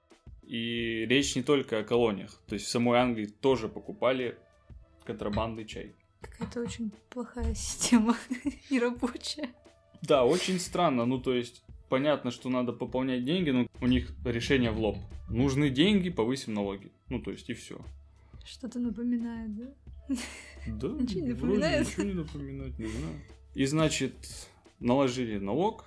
И 0.44 1.06
речь 1.08 1.36
не 1.36 1.41
только 1.41 1.79
о 1.79 1.84
колониях, 1.84 2.39
то 2.48 2.53
есть 2.53 2.65
в 2.65 2.70
самой 2.70 3.00
Англии 3.00 3.25
тоже 3.25 3.68
покупали 3.68 4.38
контрабандный 5.03 5.65
чай. 5.65 5.96
Какая-то 6.21 6.61
очень 6.61 6.91
плохая 7.09 7.53
система 7.55 8.15
и 8.69 8.79
рабочая. 8.79 9.49
Да, 10.01 10.23
очень 10.25 10.59
странно. 10.59 11.05
Ну, 11.05 11.19
то 11.19 11.33
есть, 11.33 11.63
понятно, 11.89 12.31
что 12.31 12.49
надо 12.49 12.73
пополнять 12.73 13.23
деньги, 13.23 13.49
но 13.51 13.67
у 13.81 13.88
них 13.88 14.11
решение 14.25 14.71
в 14.71 14.79
лоб. 14.79 14.97
Нужны 15.29 15.69
деньги, 15.69 16.09
повысим 16.09 16.53
налоги. 16.53 16.91
Ну, 17.09 17.21
то 17.21 17.31
есть, 17.31 17.49
и 17.49 17.53
все. 17.53 17.79
Что-то 18.45 18.79
напоминает, 18.79 19.55
да? 19.55 20.15
Да, 20.67 20.88
Ничего 20.99 21.21
не 21.21 21.33
напоминает? 21.33 21.88
Ничего 21.88 22.03
не 22.03 22.13
напоминать, 22.13 22.79
не 22.79 22.88
знаю. 22.88 23.15
И, 23.55 23.65
значит, 23.65 24.13
наложили 24.79 25.38
налог. 25.38 25.85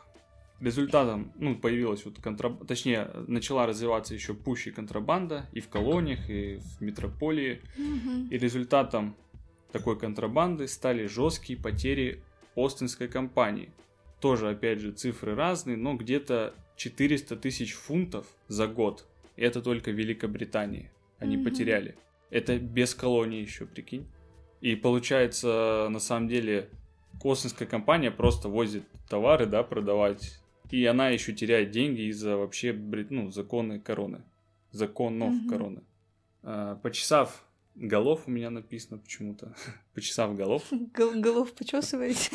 Результатом, 0.61 1.33
ну, 1.37 1.57
появилась 1.57 2.05
вот 2.05 2.21
контрабанда, 2.21 2.65
точнее, 2.67 3.11
начала 3.27 3.67
развиваться 3.67 4.15
еще 4.15 4.33
пуще 4.33 4.71
контрабанда 4.71 5.47
и 5.53 5.59
в 5.61 5.69
колониях, 5.69 6.31
и 6.31 6.59
в 6.59 6.81
метрополии. 6.81 7.61
И 8.31 8.39
результатом 8.39 9.17
такой 9.73 9.99
контрабанды 9.99 10.69
стали 10.69 11.07
жесткие 11.07 11.59
потери 11.59 12.23
Остинской 12.57 13.09
компании. 13.09 13.71
Тоже, 14.21 14.51
опять 14.51 14.81
же, 14.81 14.93
цифры 14.93 15.35
разные, 15.35 15.77
но 15.77 15.95
где-то 15.95 16.55
400 16.77 17.37
тысяч 17.37 17.73
фунтов 17.73 18.27
за 18.49 18.67
год. 18.67 19.07
И 19.37 19.43
это 19.43 19.63
только 19.63 19.91
в 19.91 19.95
Великобритании 19.95 20.91
они 21.19 21.37
Мгм. 21.37 21.45
потеряли. 21.45 21.97
Это 22.31 22.59
без 22.59 22.95
колонии 22.95 23.41
еще, 23.41 23.67
прикинь. 23.67 24.07
И 24.61 24.77
получается, 24.77 25.89
на 25.91 25.99
самом 25.99 26.29
деле, 26.29 26.69
Остинская 27.23 27.69
компания 27.69 28.11
просто 28.11 28.49
возит 28.49 28.85
товары, 29.09 29.47
да, 29.47 29.63
продавать. 29.63 30.41
И 30.71 30.85
она 30.87 31.09
еще 31.11 31.33
теряет 31.33 31.71
деньги 31.71 32.03
из-за 32.11 32.37
вообще, 32.37 32.73
ну, 32.73 33.31
законы 33.31 33.79
короны. 33.79 34.23
Законов 34.71 35.35
Мгм. 35.35 35.49
короны. 35.49 35.83
А, 36.43 36.77
почесав 36.77 37.45
голов 37.75 38.23
у 38.27 38.31
меня 38.31 38.51
написано 38.51 38.99
почему-то. 38.99 39.55
Почесав 39.95 40.37
голов. 40.37 40.65
Гол- 40.71 41.21
голов 41.21 41.55
почесываете? 41.55 42.31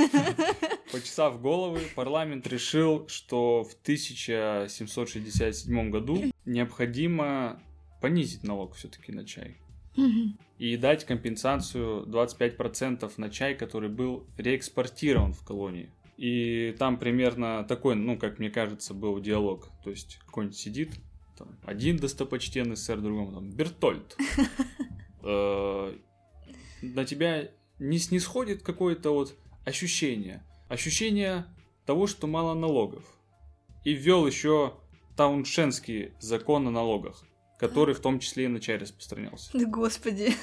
Почесав 0.91 1.41
головы, 1.41 1.81
парламент 1.95 2.47
решил, 2.47 3.07
что 3.07 3.63
в 3.63 3.73
1767 3.81 5.89
году 5.89 6.23
необходимо 6.45 7.61
понизить 8.01 8.43
налог 8.43 8.75
все-таки 8.75 9.11
на 9.11 9.25
чай. 9.25 9.57
И 10.59 10.77
дать 10.77 11.05
компенсацию 11.05 12.05
25% 12.05 13.11
на 13.17 13.29
чай, 13.29 13.55
который 13.55 13.89
был 13.89 14.27
реэкспортирован 14.37 15.33
в 15.33 15.43
колонии. 15.43 15.89
И 16.17 16.75
там 16.79 16.97
примерно 16.97 17.63
такой, 17.63 17.95
ну, 17.95 18.17
как 18.17 18.39
мне 18.39 18.49
кажется, 18.49 18.93
был 18.93 19.19
диалог. 19.19 19.69
То 19.83 19.91
есть 19.91 20.19
какой-нибудь 20.25 20.57
сидит, 20.57 20.93
там, 21.37 21.55
один 21.63 21.97
достопочтенный 21.97 22.75
сэр, 22.75 23.01
другому 23.01 23.33
там, 23.33 23.51
Бертольд. 23.51 24.17
Э, 25.27 25.93
На 26.81 27.05
тебя 27.05 27.49
не 27.79 27.97
снисходит 27.99 28.63
какое-то 28.63 29.11
вот 29.11 29.35
ощущение, 29.65 30.43
ощущение 30.69 31.45
того, 31.85 32.07
что 32.07 32.27
мало 32.27 32.53
налогов. 32.53 33.03
И 33.83 33.93
ввел 33.93 34.25
еще 34.25 34.73
тауншенский 35.15 36.13
закон 36.19 36.67
о 36.67 36.71
налогах, 36.71 37.23
который 37.59 37.93
в 37.95 37.99
том 37.99 38.19
числе 38.19 38.45
и 38.45 38.47
на 38.47 38.59
чай 38.59 38.77
распространялся. 38.77 39.49
Да 39.53 39.65
господи. 39.65 40.33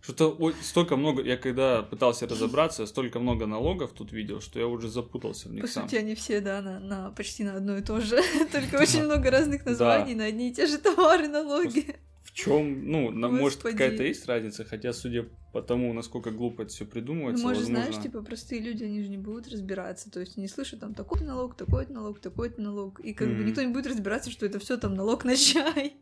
Что-то 0.00 0.52
столько 0.62 0.96
много, 0.96 1.22
я 1.22 1.36
когда 1.38 1.82
пытался 1.82 2.26
разобраться, 2.28 2.84
столько 2.86 3.18
много 3.20 3.46
налогов 3.46 3.92
тут 3.92 4.12
видел, 4.12 4.40
что 4.42 4.58
я 4.60 4.66
уже 4.66 4.88
запутался 4.90 5.48
в 5.48 5.52
них 5.52 5.62
По 5.62 5.68
сам. 5.68 5.84
сути, 5.88 5.96
они 5.98 6.14
все, 6.14 6.40
да, 6.40 6.60
на, 6.60 6.78
на 6.78 7.10
почти 7.12 7.42
на 7.42 7.56
одно 7.56 7.78
и 7.78 7.82
то 7.82 8.00
же. 8.00 8.20
Только 8.52 8.76
очень 8.82 9.04
много 9.04 9.30
разных 9.30 9.64
названий 9.64 10.14
на 10.14 10.26
одни 10.26 10.50
и 10.50 10.54
те 10.54 10.66
же 10.66 10.76
товары, 10.78 11.28
налоги. 11.28 11.96
Чем, 12.34 12.90
ну, 12.90 13.10
на- 13.12 13.28
может 13.28 13.62
какая-то 13.62 14.02
есть 14.02 14.26
разница, 14.26 14.64
хотя 14.64 14.92
судя 14.92 15.28
по 15.52 15.62
тому, 15.62 15.92
насколько 15.92 16.32
глупо 16.32 16.62
это 16.62 16.72
все 16.72 16.84
Ну, 16.84 16.90
придумывается, 16.90 17.44
может, 17.46 17.62
возможно. 17.62 17.86
знаешь, 17.86 18.02
типа, 18.02 18.22
простые 18.22 18.60
люди, 18.60 18.82
они 18.82 19.02
же 19.04 19.08
не 19.08 19.18
будут 19.18 19.46
разбираться. 19.48 20.10
То 20.10 20.18
есть 20.18 20.36
они 20.36 20.48
слышат 20.48 20.80
там 20.80 20.94
такой-то 20.94 21.24
налог, 21.24 21.56
такой-то 21.56 21.92
налог, 21.92 22.18
такой-то 22.18 22.60
налог. 22.60 22.98
И 22.98 23.14
как 23.14 23.28
бы 23.28 23.34
Мгм. 23.34 23.46
никто 23.46 23.62
не 23.62 23.72
будет 23.72 23.86
разбираться, 23.86 24.32
что 24.32 24.44
это 24.46 24.58
все 24.58 24.76
там 24.76 24.94
налог 24.94 25.24
на 25.24 25.36
чай. 25.36 25.94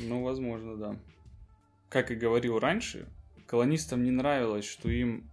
Ну, 0.00 0.22
возможно, 0.22 0.76
да. 0.76 1.00
Как 1.88 2.10
и 2.10 2.14
говорил 2.14 2.58
раньше, 2.58 3.08
колонистам 3.46 4.04
не 4.04 4.10
нравилось, 4.10 4.66
что 4.66 4.90
им 4.90 5.30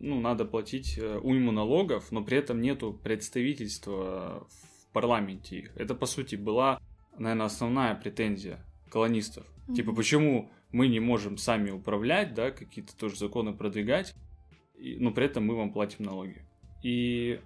ну, 0.00 0.18
надо 0.20 0.44
платить 0.46 0.98
э, 0.98 1.18
уйму 1.18 1.52
налогов, 1.52 2.10
но 2.10 2.24
при 2.24 2.38
этом 2.38 2.60
нету 2.60 2.92
представительства 2.92 4.46
в 4.48 4.92
парламенте 4.92 5.58
их. 5.58 5.76
Это, 5.76 5.94
по 5.94 6.06
сути, 6.06 6.36
была, 6.36 6.78
наверное, 7.18 7.46
основная 7.46 7.94
претензия 7.94 8.64
колонистов. 8.90 9.46
Типа, 9.74 9.90
Мгм. 9.90 9.96
почему 9.96 10.50
мы 10.72 10.88
не 10.88 11.00
можем 11.00 11.38
сами 11.38 11.70
управлять, 11.70 12.34
да, 12.34 12.50
какие-то 12.50 12.96
тоже 12.96 13.16
законы 13.16 13.52
продвигать, 13.52 14.14
но 14.76 15.10
при 15.12 15.26
этом 15.26 15.46
мы 15.46 15.56
вам 15.56 15.72
платим 15.72 16.04
налоги. 16.04 16.42
И 16.82 17.40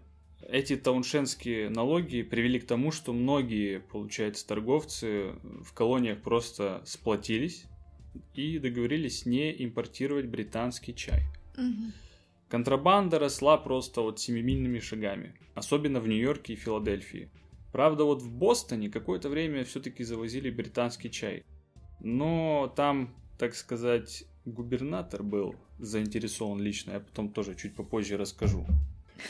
эти 0.49 0.77
тауншенские 0.77 1.69
налоги 1.69 2.23
привели 2.23 2.59
к 2.59 2.67
тому, 2.67 2.91
что 2.91 3.13
многие, 3.13 3.81
получается, 3.81 4.47
торговцы 4.47 5.35
в 5.63 5.73
колониях 5.75 6.23
просто 6.23 6.83
сплотились 6.85 7.67
и 8.35 8.59
договорились 8.59 9.27
не 9.27 9.53
импортировать 9.65 10.27
британский 10.27 10.95
чай. 10.95 11.23
Мгм. 11.57 11.93
Контрабанда 12.49 13.19
росла 13.19 13.59
просто 13.59 14.01
вот 14.01 14.19
семимильными 14.21 14.79
шагами, 14.79 15.35
особенно 15.55 16.01
в 16.01 16.09
Нью-Йорке 16.09 16.55
и 16.55 16.57
Филадельфии. 16.57 17.31
Правда, 17.73 18.05
вот 18.05 18.23
в 18.23 18.33
Бостоне 18.33 18.89
какое-то 18.89 19.29
время 19.29 19.65
все-таки 19.65 20.03
завозили 20.03 20.49
британский 20.51 21.11
чай. 21.11 21.45
Но 22.01 22.73
там, 22.77 23.15
так 23.39 23.55
сказать, 23.55 24.25
губернатор 24.45 25.23
был 25.23 25.55
заинтересован 25.79 26.61
лично. 26.61 26.93
Я 26.93 27.01
потом 27.01 27.33
тоже 27.33 27.55
чуть 27.55 27.75
попозже 27.75 28.17
расскажу, 28.17 28.67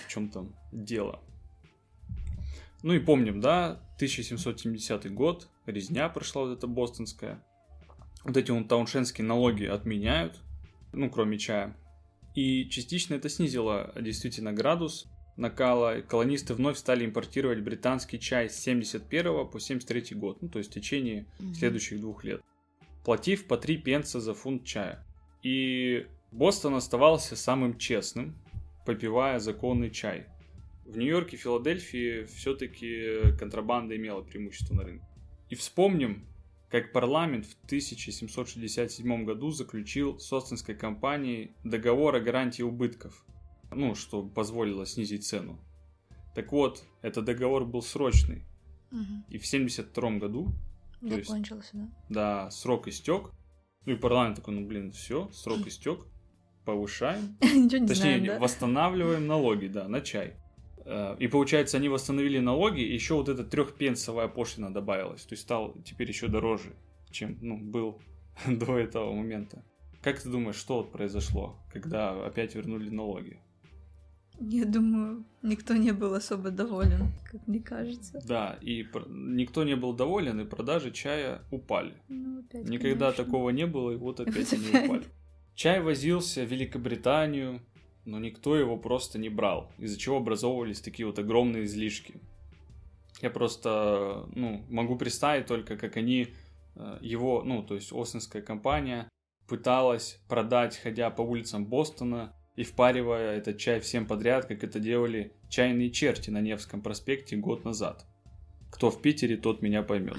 в 0.07 0.09
чем 0.09 0.29
там 0.29 0.55
дело. 0.73 1.21
Ну 2.83 2.93
и 2.93 3.01
помним, 3.01 3.41
да, 3.41 3.81
1770 3.97 5.13
год, 5.13 5.49
резня 5.67 6.09
прошла 6.09 6.43
вот 6.43 6.57
эта 6.57 6.67
бостонская. 6.67 7.43
Вот 8.25 8.37
эти 8.37 8.51
вон 8.51 8.69
тауншенские 8.69 9.27
налоги 9.27 9.65
отменяют, 9.65 10.41
ну, 10.93 11.11
кроме 11.11 11.39
чая. 11.39 11.77
И 12.35 12.69
частично 12.69 13.15
это 13.15 13.29
снизило 13.29 13.93
действительно 14.01 14.53
градус 14.53 15.07
накала. 15.37 16.03
Колонисты 16.03 16.55
вновь 16.55 16.77
стали 16.79 17.05
импортировать 17.05 17.61
британский 17.61 18.21
чай 18.21 18.49
с 18.49 18.57
71 18.57 19.49
по 19.49 19.59
73 19.59 20.15
год, 20.17 20.43
ну, 20.43 20.49
то 20.49 20.59
есть 20.59 20.71
в 20.71 20.75
течение 20.75 21.27
Мгм. 21.39 21.55
следующих 21.55 22.01
двух 22.01 22.23
лет, 22.25 22.43
платив 23.05 23.47
по 23.47 23.57
3 23.57 23.79
пенса 23.79 24.21
за 24.21 24.35
фунт 24.35 24.65
чая. 24.65 25.05
И 25.43 26.07
Бостон 26.33 26.75
оставался 26.75 27.37
самым 27.37 27.79
честным, 27.79 28.37
попивая 28.85 29.39
законный 29.39 29.91
чай. 29.91 30.27
В 30.85 30.97
Нью-Йорке 30.97 31.37
и 31.37 31.39
Филадельфии 31.39 32.25
все-таки 32.25 33.37
контрабанда 33.39 33.97
имела 33.97 34.23
преимущество 34.23 34.75
на 34.75 34.85
рынке. 34.85 35.07
И 35.51 35.55
вспомним, 35.55 36.27
как 36.71 36.93
парламент 36.93 37.47
в 37.47 37.55
1767 37.67 39.25
году 39.25 39.51
заключил 39.51 40.19
с 40.19 40.33
Остинской 40.33 40.75
компанией 40.75 41.53
договор 41.65 42.15
о 42.17 42.21
гарантии 42.21 42.63
убытков, 42.63 43.25
ну, 43.71 43.95
что 43.95 44.23
позволило 44.23 44.87
снизить 44.87 45.27
цену. 45.27 45.59
Так 46.35 46.53
вот, 46.53 46.85
этот 47.03 47.25
договор 47.25 47.65
был 47.65 47.83
срочный, 47.83 48.45
Мгм. 48.91 49.25
и 49.29 49.39
в 49.39 49.47
1972 49.47 50.19
году 50.19 50.53
Закончился, 51.01 51.71
да? 51.75 51.89
да, 52.09 52.51
срок 52.51 52.89
истек. 52.89 53.31
Ну 53.87 53.93
и 53.93 53.97
парламент 53.97 54.37
такой, 54.37 54.55
ну 54.55 54.67
блин, 54.67 54.91
все, 54.93 55.31
срок 55.33 55.59
истек, 55.67 56.01
повышаем. 56.65 57.37
Ничего 57.41 57.83
не 57.83 57.87
Точнее, 57.89 58.19
знаем, 58.19 58.27
да? 58.27 58.39
восстанавливаем 58.39 59.27
налоги, 59.35 59.67
да, 59.69 59.89
на 59.89 60.01
чай. 60.01 60.35
Э, 60.85 61.17
И 61.19 61.29
получается, 61.29 61.77
они 61.79 61.89
восстановили 61.89 62.39
налоги, 62.39 62.81
и 62.81 62.93
еще 62.93 63.15
вот 63.15 63.29
эта 63.29 63.45
трехпенсовая 63.45 64.29
пошлина 64.29 64.73
добавилась. 64.73 65.23
То 65.23 65.33
есть 65.35 65.43
стал 65.43 65.75
теперь 65.85 66.09
еще 66.09 66.29
дороже, 66.29 66.75
чем 67.11 67.39
ну, 67.41 67.57
был 67.59 68.01
до 68.47 68.79
этого 68.79 69.13
момента. 69.13 69.65
Как 70.03 70.21
ты 70.21 70.29
думаешь, 70.29 70.57
что 70.57 70.77
вот 70.79 70.93
произошло, 70.93 71.59
когда 71.73 72.25
опять 72.25 72.55
вернули 72.55 72.89
налоги? 72.91 73.41
Я 74.41 74.65
думаю, 74.67 75.25
никто 75.43 75.75
не 75.75 75.93
был 75.93 76.15
особо 76.15 76.51
доволен, 76.51 77.13
как 77.31 77.47
мне 77.49 77.61
кажется. 77.61 78.21
Да, 78.27 78.57
и 78.61 78.85
пр- 78.85 79.09
никто 79.09 79.65
не 79.65 79.75
был 79.75 79.93
доволен, 79.93 80.41
и 80.41 80.45
продажи 80.45 80.93
чая 80.93 81.43
упали. 81.51 81.95
Ну, 82.09 82.41
опять, 82.41 82.69
Никогда 82.69 83.07
конечно. 83.07 83.25
такого 83.25 83.51
не 83.51 83.67
было, 83.67 83.91
и 83.91 83.97
вот 83.97 84.21
опять 84.21 84.51
Вот 84.51 84.53
они 84.53 84.69
опять. 84.69 84.85
упали. 84.85 85.05
Чай 85.55 85.81
возился 85.83 86.45
в 86.45 86.49
Великобританию, 86.53 87.61
но 88.05 88.21
никто 88.21 88.57
его 88.57 88.77
просто 88.77 89.19
не 89.19 89.29
брал, 89.29 89.73
из-за 89.79 89.99
чего 89.99 90.19
образовывались 90.19 90.81
такие 90.81 91.05
вот 91.07 91.19
огромные 91.19 91.65
излишки. 91.65 92.21
Я 93.21 93.31
просто, 93.31 94.29
ну, 94.37 94.65
могу 94.69 94.97
представить 94.97 95.47
только, 95.47 95.77
как 95.77 95.97
они 95.97 96.29
э, 96.77 96.99
его, 97.01 97.43
ну, 97.45 97.65
то 97.65 97.75
есть 97.75 97.93
Остинская 97.93 98.41
компания 98.41 99.09
пыталась 99.49 100.21
продать, 100.29 100.77
ходя 100.77 101.11
по 101.11 101.23
улицам 101.23 101.67
Бостона 101.67 102.33
и 102.59 102.65
впаривая 102.65 103.37
этот 103.37 103.57
чай 103.57 103.79
всем 103.79 104.05
подряд, 104.05 104.47
как 104.47 104.65
это 104.65 104.81
делали 104.81 105.33
чайные 105.49 105.93
черти 105.93 106.31
на 106.31 106.41
Невском 106.41 106.83
проспекте 106.83 107.37
год 107.37 107.65
назад. 107.65 108.05
Кто 108.73 108.91
в 108.91 109.01
Питере, 109.01 109.37
тот 109.37 109.63
меня 109.63 109.85
поймет. 109.85 110.19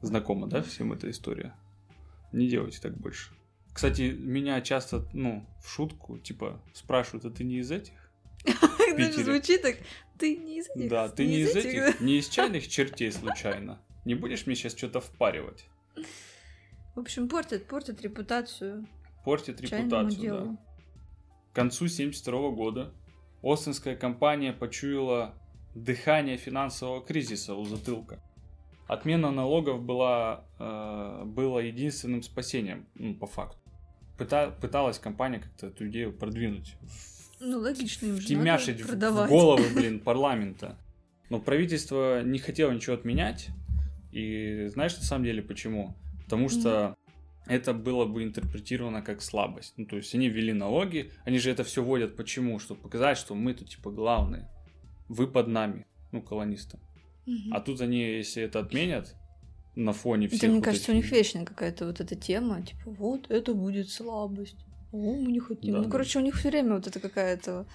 Знакома, 0.00 0.46
да, 0.46 0.62
всем 0.62 0.90
эта 0.94 1.10
история? 1.10 1.54
Не 2.32 2.48
делайте 2.48 2.80
так 2.80 2.96
больше. 2.96 3.34
Кстати, 3.74 4.16
меня 4.18 4.58
часто, 4.62 5.06
ну, 5.12 5.46
в 5.62 5.68
шутку, 5.68 6.16
типа, 6.16 6.62
спрашивают, 6.72 7.26
а 7.26 7.30
ты 7.30 7.44
не 7.44 7.58
из 7.58 7.70
этих? 7.70 8.10
Когда 8.44 9.04
же 9.04 9.10
Питере. 9.10 9.24
звучит 9.24 9.60
так, 9.60 9.76
ты 10.16 10.34
не 10.34 10.60
из 10.60 10.70
этих. 10.70 10.88
Да, 10.88 11.10
ты 11.10 11.26
не 11.26 11.40
из 11.40 11.54
этих, 11.54 12.00
не 12.00 12.20
из 12.20 12.28
чайных 12.30 12.68
чертей 12.68 13.12
случайно. 13.12 13.82
Не 14.06 14.14
будешь 14.14 14.46
мне 14.46 14.56
сейчас 14.56 14.74
что-то 14.74 15.02
впаривать? 15.02 15.66
В 16.94 17.00
общем, 17.00 17.28
портят, 17.28 17.66
портят 17.66 18.00
репутацию 18.00 18.88
Портит 19.28 19.60
репутацию, 19.60 20.30
да. 20.32 20.67
К 21.52 21.54
концу 21.56 21.88
72 21.88 22.50
года 22.50 22.92
Остинская 23.42 23.96
компания 23.96 24.52
почуяла 24.52 25.34
дыхание 25.74 26.36
финансового 26.36 27.04
кризиса 27.04 27.54
у 27.54 27.64
затылка. 27.64 28.20
Отмена 28.88 29.30
налогов 29.30 29.82
была, 29.82 30.44
э, 30.58 31.22
было 31.26 31.58
единственным 31.60 32.22
спасением, 32.22 32.86
ну, 32.94 33.14
по 33.14 33.26
факту. 33.26 33.58
Пыта- 34.18 34.52
пыталась 34.60 34.98
компания 34.98 35.38
как-то 35.38 35.68
эту 35.68 35.88
идею 35.88 36.12
продвинуть, 36.12 36.74
Ну, 37.38 37.58
логично, 37.60 38.06
им 38.06 38.16
же 38.16 38.22
надо 38.22 38.82
в, 38.82 38.86
в 38.86 38.88
продавать. 38.88 39.30
головы, 39.30 39.64
блин, 39.74 40.00
парламента. 40.04 40.76
Но 41.30 41.38
правительство 41.38 42.22
не 42.24 42.38
хотело 42.38 42.72
ничего 42.72 42.94
отменять. 42.96 43.48
И 44.10 44.66
знаешь, 44.72 44.96
на 44.96 45.02
самом 45.04 45.24
деле, 45.24 45.42
почему? 45.42 45.94
Потому 46.24 46.48
что 46.48 46.96
это 47.48 47.72
было 47.74 48.04
бы 48.04 48.22
интерпретировано 48.22 49.02
как 49.02 49.22
слабость. 49.22 49.74
Ну, 49.76 49.86
то 49.86 49.96
есть 49.96 50.14
они 50.14 50.28
ввели 50.28 50.52
налоги, 50.52 51.10
они 51.24 51.38
же 51.38 51.50
это 51.50 51.64
все 51.64 51.82
вводят 51.82 52.16
почему? 52.16 52.58
Чтобы 52.58 52.80
показать, 52.82 53.18
что 53.18 53.34
мы 53.34 53.54
тут, 53.54 53.68
типа, 53.70 53.90
главные. 53.90 54.48
Вы 55.08 55.26
под 55.26 55.48
нами, 55.48 55.86
ну, 56.12 56.22
колонистам. 56.22 56.80
Мгм. 57.26 57.52
А 57.54 57.60
тут 57.60 57.80
они, 57.80 58.00
если 58.00 58.42
это 58.42 58.60
отменят, 58.60 59.14
на 59.76 59.92
фоне 59.92 60.26
всех 60.28 60.40
Это, 60.42 60.46
мне 60.48 60.56
вот 60.56 60.64
кажется, 60.64 60.92
у 60.92 60.94
этих- 60.94 61.04
них 61.04 61.12
вечная 61.12 61.44
какая-то 61.44 61.86
вот 61.86 62.00
эта 62.00 62.16
тема, 62.16 62.62
типа, 62.62 62.90
вот, 62.90 63.30
это 63.30 63.54
будет 63.54 63.88
слабость. 63.90 64.56
О, 64.92 64.96
мы 64.96 65.32
не 65.32 65.40
хотим. 65.40 65.72
Да, 65.72 65.78
ну, 65.78 65.84
да. 65.84 65.90
короче, 65.90 66.18
у 66.18 66.22
них 66.22 66.36
все 66.36 66.48
время 66.48 66.76
вот 66.76 66.86
это 66.86 66.98
какая-то 66.98 67.66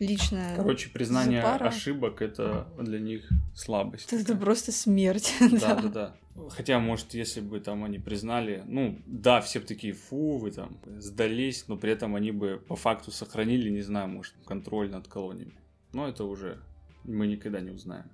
личная... 0.00 0.56
Короче, 0.56 0.90
признание 0.90 1.40
Запара. 1.40 1.68
ошибок 1.68 2.20
это 2.20 2.66
для 2.78 2.98
них 2.98 3.28
слабость. 3.54 4.12
это 4.12 4.24
такая. 4.24 4.40
просто 4.40 4.72
смерть. 4.72 5.32
Да, 5.60 5.76
да, 5.76 5.88
да. 5.88 6.16
Хотя, 6.50 6.78
может, 6.78 7.14
если 7.14 7.40
бы 7.40 7.60
там 7.60 7.84
они 7.84 7.98
признали, 7.98 8.62
ну, 8.66 9.00
да, 9.06 9.40
все 9.40 9.60
бы 9.60 9.66
такие, 9.66 9.92
фу, 9.92 10.38
вы 10.38 10.50
там 10.50 10.78
сдались, 10.98 11.66
но 11.68 11.76
при 11.76 11.92
этом 11.92 12.14
они 12.14 12.30
бы 12.30 12.62
по 12.66 12.76
факту 12.76 13.10
сохранили, 13.10 13.70
не 13.70 13.82
знаю, 13.82 14.08
может, 14.08 14.34
контроль 14.44 14.90
над 14.90 15.08
колониями. 15.08 15.58
Но 15.92 16.08
это 16.08 16.24
уже 16.24 16.62
мы 17.04 17.26
никогда 17.26 17.60
не 17.60 17.70
узнаем. 17.70 18.10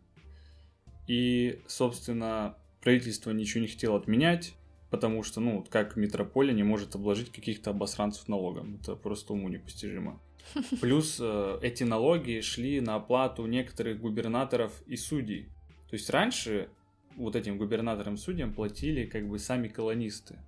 И, 1.07 1.63
собственно, 1.67 2.57
правительство 2.81 3.31
ничего 3.31 3.61
не 3.63 3.69
хотело 3.69 3.99
отменять, 3.99 4.55
потому 4.95 5.25
что, 5.25 5.41
ну, 5.41 5.67
как 5.69 5.97
метрополия 5.97 6.55
не 6.55 6.63
может 6.63 6.95
обложить 6.95 7.33
каких-то 7.33 7.71
обосранцев 7.71 8.29
налогом. 8.29 8.79
Это 8.81 8.95
просто 8.95 9.33
уму 9.33 9.49
непостижимо. 9.49 10.21
Плюс 10.81 11.19
э, 11.21 11.59
эти 11.63 11.83
налоги 11.83 12.41
шли 12.43 12.81
на 12.81 12.95
оплату 12.95 13.45
некоторых 13.47 13.99
губернаторов 14.01 14.71
и 14.87 14.97
судей. 14.97 15.49
То 15.91 15.95
есть 15.95 16.09
раньше 16.11 16.69
вот 17.17 17.35
этим 17.35 17.59
губернаторам 17.59 18.17
судьям 18.17 18.55
платили 18.55 19.05
как 19.05 19.29
бы 19.29 19.41
сами 19.41 19.67
колонисты. 19.67 20.39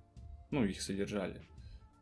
Ну, 0.49 0.63
их 0.63 0.81
содержали. 0.81 1.41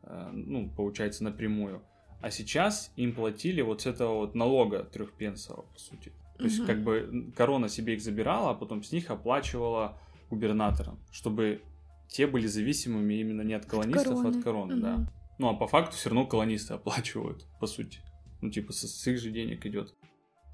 Э, 0.03 0.29
ну, 0.31 0.69
получается, 0.69 1.23
напрямую. 1.23 1.81
А 2.21 2.29
сейчас 2.29 2.91
им 2.95 3.15
платили 3.15 3.61
вот 3.61 3.81
с 3.81 3.87
этого 3.87 4.17
вот 4.17 4.35
налога 4.35 4.83
трехпенсового, 4.83 5.63
по 5.63 5.79
сути. 5.79 6.11
То 6.37 6.43
есть, 6.43 6.59
Мгм. 6.59 6.67
как 6.67 6.83
бы 6.83 7.33
корона 7.35 7.69
себе 7.69 7.95
их 7.95 8.01
забирала, 8.03 8.51
а 8.51 8.53
потом 8.53 8.83
с 8.83 8.91
них 8.91 9.09
оплачивала 9.09 9.97
губернаторам, 10.29 10.99
чтобы 11.11 11.61
те 12.07 12.27
были 12.27 12.47
зависимыми 12.47 13.13
именно 13.15 13.41
не 13.41 13.53
от 13.53 13.65
колонистов, 13.65 14.13
а 14.19 14.23
короны. 14.23 14.37
от 14.37 14.43
короны, 14.43 14.75
да. 14.77 14.93
Мгм. 14.97 15.09
Ну, 15.37 15.49
а 15.49 15.53
по 15.53 15.67
факту 15.67 15.95
все 15.95 16.09
равно 16.09 16.25
колонисты 16.25 16.73
оплачивают, 16.73 17.45
по 17.59 17.67
сути. 17.67 17.99
Ну, 18.41 18.49
типа, 18.49 18.71
со- 18.73 18.87
с 18.87 19.07
их 19.07 19.19
же 19.19 19.31
денег 19.31 19.65
идет. 19.65 19.93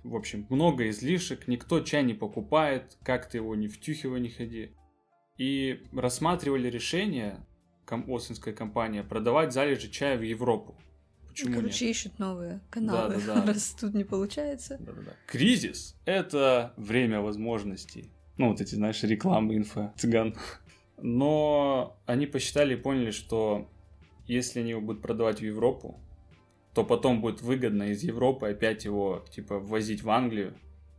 В 0.03 0.15
общем, 0.15 0.47
много 0.49 0.89
излишек, 0.89 1.47
никто 1.47 1.79
чай 1.81 2.03
не 2.03 2.13
покупает, 2.15 2.97
как 3.03 3.29
ты 3.29 3.37
его 3.37 3.55
не 3.55 3.67
втюхивай, 3.67 4.19
не 4.19 4.29
ходи. 4.29 4.71
И 5.37 5.83
рассматривали 5.93 6.69
решение, 6.69 7.45
ком- 7.85 8.05
Остинская 8.11 8.53
компания, 8.53 9.03
продавать 9.03 9.53
залежи 9.53 9.89
чая 9.89 10.17
в 10.17 10.21
Европу. 10.23 10.75
Почему 11.29 11.55
Короче, 11.55 11.85
нет? 11.85 11.95
ищут 11.95 12.19
новые 12.19 12.61
каналы, 12.69 13.15
Да-да-да. 13.15 13.45
раз 13.53 13.75
тут 13.79 13.93
не 13.93 14.03
получается. 14.03 14.77
Да-да-да. 14.79 15.13
Кризис– 15.27 15.95
это 16.05 16.73
время 16.77 17.21
возможностей. 17.21 18.11
Ну, 18.37 18.49
вот 18.49 18.59
эти, 18.59 18.73
знаешь, 18.75 19.01
рекламы, 19.03 19.55
инфо, 19.55 19.93
цыган. 19.97 20.35
Но 21.01 21.97
они 22.05 22.27
посчитали 22.27 22.73
и 22.73 22.77
поняли, 22.77 23.11
что 23.11 23.67
если 24.27 24.59
они 24.59 24.71
его 24.71 24.81
будут 24.81 25.01
продавать 25.01 25.39
в 25.39 25.43
Европу, 25.43 25.99
то 26.73 26.83
потом 26.83 27.21
будет 27.21 27.41
выгодно 27.41 27.91
из 27.91 28.03
Европы 28.03 28.47
опять 28.47 28.85
его, 28.85 29.25
типа, 29.31 29.59
ввозить 29.59 30.03
в 30.03 30.09
Англию 30.09 30.53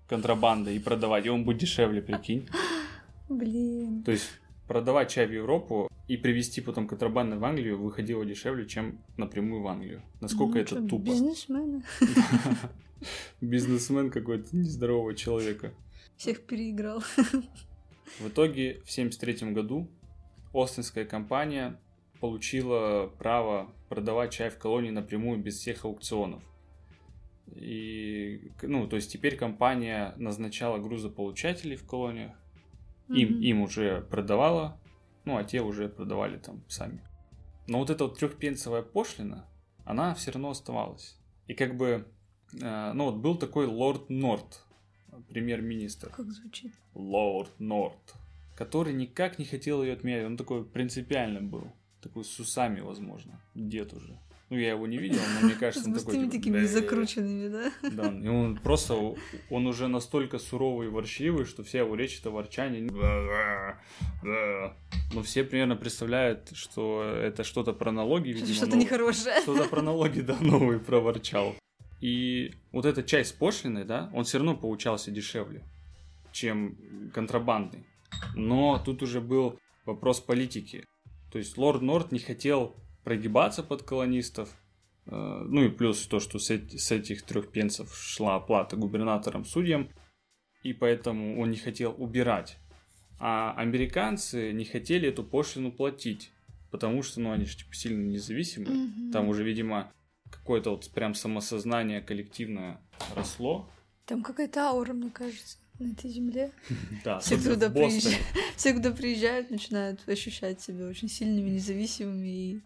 контрабандой 0.08 0.76
и 0.76 0.78
продавать, 0.78 1.24
и 1.26 1.30
он 1.30 1.44
будет 1.44 1.58
дешевле, 1.58 2.02
прикинь. 2.02 2.46
Блин. 3.28 4.02
То 4.02 4.12
есть 4.12 4.28
продавать 4.68 5.10
чай 5.10 5.26
в 5.26 5.32
Европу 5.32 5.88
и 6.08 6.16
привезти 6.16 6.60
потом 6.60 6.86
контрабандой 6.86 7.38
в 7.38 7.44
Англию 7.44 7.80
выходило 7.80 8.24
дешевле, 8.24 8.66
чем 8.66 8.98
напрямую 9.16 9.62
в 9.62 9.66
Англию. 9.68 10.02
Насколько 10.20 10.54
Ну, 10.54 10.60
это 10.60 10.70
чё, 10.70 10.88
тупо. 10.88 11.04
Бизнесмены. 11.04 11.82
Бизнесмен 13.40 14.10
какой-то 14.10 14.54
нездорового 14.54 15.14
человека. 15.14 15.72
Всех 16.16 16.42
переиграл. 16.46 17.02
В 18.18 18.28
итоге 18.28 18.74
в 18.84 18.90
1973 18.90 19.52
году 19.52 19.88
Остинская 20.52 21.04
компания 21.04 21.80
получила 22.20 23.06
право 23.18 23.72
продавать 23.88 24.32
чай 24.32 24.50
в 24.50 24.58
колонии 24.58 24.90
напрямую 24.90 25.38
без 25.40 25.58
всех 25.58 25.84
аукционов. 25.84 26.42
И, 27.54 28.50
ну, 28.62 28.86
то 28.86 28.96
есть 28.96 29.10
теперь 29.12 29.36
компания 29.36 30.14
назначала 30.16 30.78
грузополучателей 30.78 31.76
в 31.76 31.86
колониях, 31.86 32.32
им, 33.08 33.30
Мгм. 33.30 33.40
им 33.42 33.60
уже 33.62 34.00
продавала, 34.02 34.80
ну, 35.24 35.36
а 35.36 35.44
те 35.44 35.60
уже 35.60 35.88
продавали 35.88 36.38
там 36.38 36.62
сами. 36.68 37.02
Но 37.66 37.78
вот 37.78 37.90
эта 37.90 38.04
вот 38.04 38.18
трехпенсовая 38.18 38.82
пошлина, 38.82 39.46
она 39.84 40.14
все 40.14 40.30
равно 40.30 40.50
оставалась. 40.50 41.18
И 41.46 41.54
как 41.54 41.76
бы, 41.76 42.06
э, 42.60 42.92
ну, 42.92 43.06
вот 43.06 43.16
был 43.16 43.36
такой 43.36 43.66
лорд 43.66 44.08
Норт, 44.08 44.64
премьер-министр. 45.28 46.10
Как 46.10 46.30
звучит? 46.30 46.72
Лорд 46.94 47.50
Норт, 47.58 48.14
который 48.56 48.92
никак 48.92 49.38
не 49.38 49.44
хотел 49.44 49.82
ее 49.82 49.92
отменять. 49.92 50.26
Он 50.26 50.36
такой 50.36 50.64
принципиальный 50.64 51.40
был. 51.40 51.72
Такой 52.00 52.24
с 52.24 52.38
усами, 52.40 52.80
возможно. 52.80 53.40
Дед 53.54 53.92
уже. 53.92 54.18
Ну, 54.50 54.58
я 54.58 54.72
его 54.72 54.86
не 54.86 54.98
видел, 54.98 55.20
но 55.34 55.46
мне 55.46 55.54
кажется, 55.54 55.84
С 55.84 55.86
он 55.86 55.94
такой... 55.94 56.04
густыми 56.04 56.24
типа, 56.24 56.36
такими 56.36 56.64
закрученными, 56.66 57.48
да? 57.48 57.72
Да, 57.90 58.12
и 58.12 58.28
он 58.28 58.58
просто, 58.58 59.14
он 59.48 59.66
уже 59.66 59.88
настолько 59.88 60.38
суровый 60.38 60.88
и 60.88 60.90
ворчливый, 60.90 61.46
что 61.46 61.64
вся 61.64 61.78
его 61.78 61.94
речь 61.94 62.18
это 62.18 62.30
ворчание. 62.30 62.82
Но 65.14 65.22
все 65.22 65.44
примерно 65.44 65.76
представляют, 65.76 66.50
что 66.52 67.02
это 67.02 67.44
что-то 67.44 67.72
про 67.72 67.92
налоги, 67.92 68.28
видимо. 68.28 68.52
Что-то 68.52 68.76
нехорошее. 68.76 69.40
Что-то 69.40 69.68
про 69.70 69.80
налоги, 69.80 70.20
да, 70.20 70.36
новый 70.42 70.80
проворчал. 70.80 71.54
И 72.02 72.52
вот 72.72 72.84
эта 72.84 73.02
часть 73.02 73.30
с 73.30 73.32
пошлиной, 73.32 73.84
да, 73.84 74.10
он 74.12 74.24
все 74.24 74.38
равно 74.38 74.56
получался 74.56 75.10
дешевле, 75.10 75.62
чем 76.32 76.76
контрабандный. 77.14 77.86
Но 78.34 78.82
тут 78.84 79.02
уже 79.02 79.20
был 79.20 79.58
вопрос 79.86 80.20
политики. 80.20 80.84
То 81.30 81.38
есть 81.38 81.56
лорд 81.56 81.80
Норт 81.80 82.12
не 82.12 82.18
хотел 82.18 82.74
прогибаться 83.04 83.62
под 83.62 83.82
колонистов. 83.84 84.48
Э, 85.06 85.44
Ну 85.48 85.64
и 85.64 85.68
плюс 85.68 86.06
то, 86.06 86.18
что 86.20 86.38
с, 86.38 86.50
эти- 86.50 86.76
с 86.76 86.90
этих 86.92 87.22
трех 87.22 87.50
пенсов 87.52 87.96
шла 87.96 88.34
оплата 88.36 88.76
губернаторам, 88.76 89.44
судьям. 89.44 89.88
И 90.64 90.72
поэтому 90.72 91.40
он 91.40 91.50
не 91.50 91.56
хотел 91.56 91.94
убирать. 91.96 92.58
А 93.18 93.54
американцы 93.56 94.52
не 94.52 94.64
хотели 94.64 95.08
эту 95.08 95.22
пошлину 95.24 95.70
платить. 95.72 96.32
Потому 96.70 97.02
что, 97.02 97.20
ну, 97.20 97.30
они 97.32 97.44
же 97.44 97.56
типа 97.58 97.74
сильно 97.74 98.02
независимые. 98.08 98.74
Мгм. 98.76 99.12
Там 99.12 99.28
уже, 99.28 99.44
видимо, 99.44 99.92
какое-то 100.32 100.70
вот 100.70 100.90
прям 100.90 101.14
самосознание 101.14 102.00
коллективное 102.00 102.80
росло. 103.14 103.68
Там 104.06 104.22
какая-то 104.22 104.60
аура, 104.62 104.92
мне 104.92 105.10
кажется, 105.10 105.58
на 105.78 105.92
этой 105.92 106.10
земле. 106.10 106.52
Да, 107.04 107.18
Все, 107.20 107.36
кто 107.36 107.54
туда 107.54 107.70
приезжают, 107.70 108.18
все, 108.56 108.72
кто 108.74 108.92
приезжают, 108.92 109.50
начинают 109.50 110.08
ощущать 110.08 110.60
себя 110.60 110.86
очень 110.86 111.08
сильными, 111.08 111.50
независимыми 111.50 112.28
и 112.28 112.60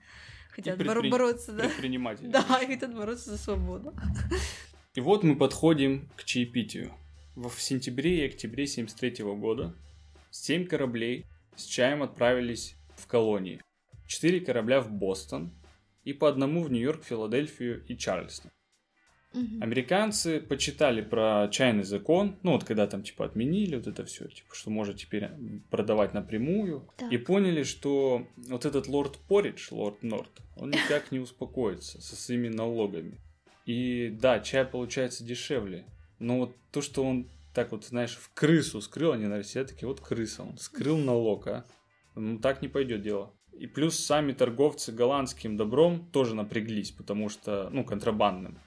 хотят 0.50 0.81
боро- 0.81 1.00
предпри- 1.00 1.11
бороться, 1.11 1.52
да? 1.52 1.64
Предприниматели. 1.64 2.29
Да, 2.29 2.61
и 2.62 2.66
хотят 2.66 2.94
бороться 2.94 3.31
за 3.31 3.38
свободу. 3.38 3.94
И 4.94 5.00
вот 5.00 5.22
мы 5.22 5.37
подходим 5.37 6.09
к 6.16 6.24
чаепитию. 6.24 6.90
В 7.35 7.50
в 7.50 7.61
сентябре 7.61 8.22
и 8.24 8.29
октябре 8.29 8.66
73 8.66 9.22
года 9.24 9.74
семь 10.31 10.64
кораблей 10.66 11.26
с 11.55 11.64
чаем 11.64 12.02
отправились 12.02 12.76
в 12.96 13.07
колонии. 13.07 13.61
Четыре 14.07 14.40
корабля 14.40 14.81
в 14.81 14.90
Бостон 14.90 15.52
и 16.07 16.12
по 16.12 16.29
одному 16.29 16.62
в 16.62 16.71
Нью-Йорк, 16.71 17.05
Филадельфию 17.05 17.85
и 17.87 17.97
Чарльстон. 17.97 18.51
Американцы 19.61 20.40
почитали 20.40 21.03
про 21.03 21.49
чайный 21.51 21.83
закон, 21.83 22.38
ну 22.42 22.53
вот 22.53 22.64
когда 22.64 22.87
там 22.87 23.03
типа 23.03 23.27
отменили 23.27 23.77
вот 23.77 23.87
это 23.87 24.03
все, 24.07 24.29
типа 24.29 24.55
что 24.55 24.71
можно 24.71 24.95
теперь 24.95 25.29
продавать 25.71 26.14
напрямую, 26.14 26.88
Так. 26.97 27.12
и 27.12 27.19
поняли, 27.19 27.62
что 27.62 28.27
вот 28.37 28.64
этот 28.64 28.87
лорд 28.87 29.19
Поридж, 29.29 29.69
лорд 29.73 30.03
Норт, 30.03 30.31
он 30.57 30.71
никак 30.71 31.12
не 31.12 31.19
успокоится 31.19 32.01
со 32.01 32.16
своими 32.16 32.49
налогами. 32.49 33.21
И 33.66 34.09
да, 34.09 34.40
чай 34.40 34.64
получается 34.64 35.23
дешевле, 35.23 35.85
но 36.19 36.38
вот 36.38 36.57
то, 36.71 36.81
что 36.81 37.05
он 37.05 37.29
так 37.53 37.73
вот, 37.73 37.85
знаешь, 37.85 38.16
в 38.16 38.33
крысу 38.33 38.81
скрыл, 38.81 39.12
они 39.12 39.27
на 39.27 39.42
все 39.42 39.64
такие, 39.64 39.87
вот 39.88 40.01
крыса, 40.01 40.45
он 40.45 40.57
скрыл 40.57 40.97
налог, 40.97 41.47
а? 41.49 41.66
Ну 42.14 42.38
так 42.38 42.62
не 42.62 42.69
пойдет 42.69 43.03
дело. 43.03 43.36
И 43.59 43.66
плюс 43.66 43.99
сами 43.99 44.33
торговцы 44.33 44.92
голландским 44.92 45.57
добром 45.57 46.07
тоже 46.12 46.35
напряглись, 46.35 46.90
потому 46.90 47.29
что, 47.29 47.69
ну, 47.71 47.85
контрабандным 47.85 48.59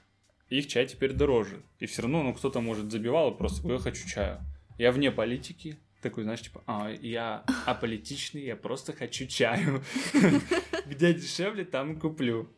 их 0.50 0.66
чай 0.66 0.86
теперь 0.86 1.12
дороже. 1.12 1.62
И 1.78 1.86
все 1.86 2.02
равно, 2.02 2.22
ну, 2.22 2.34
кто-то, 2.34 2.60
может, 2.60 2.90
забивал 2.90 3.36
просто, 3.36 3.66
«Ой, 3.66 3.74
я 3.74 3.78
хочу 3.78 4.06
чаю. 4.08 4.40
Я 4.78 4.92
вне 4.92 5.10
политики, 5.10 5.78
такой, 6.02 6.24
знаешь, 6.24 6.42
типа, 6.42 6.62
а, 6.66 6.90
я 6.90 7.44
аполитичный, 7.66 8.42
я 8.44 8.56
просто 8.56 8.92
хочу 8.92 9.26
чаю. 9.26 9.82
Где 10.86 11.14
дешевле, 11.14 11.64
там 11.64 11.92
и 11.92 12.00
куплю. 12.00 12.48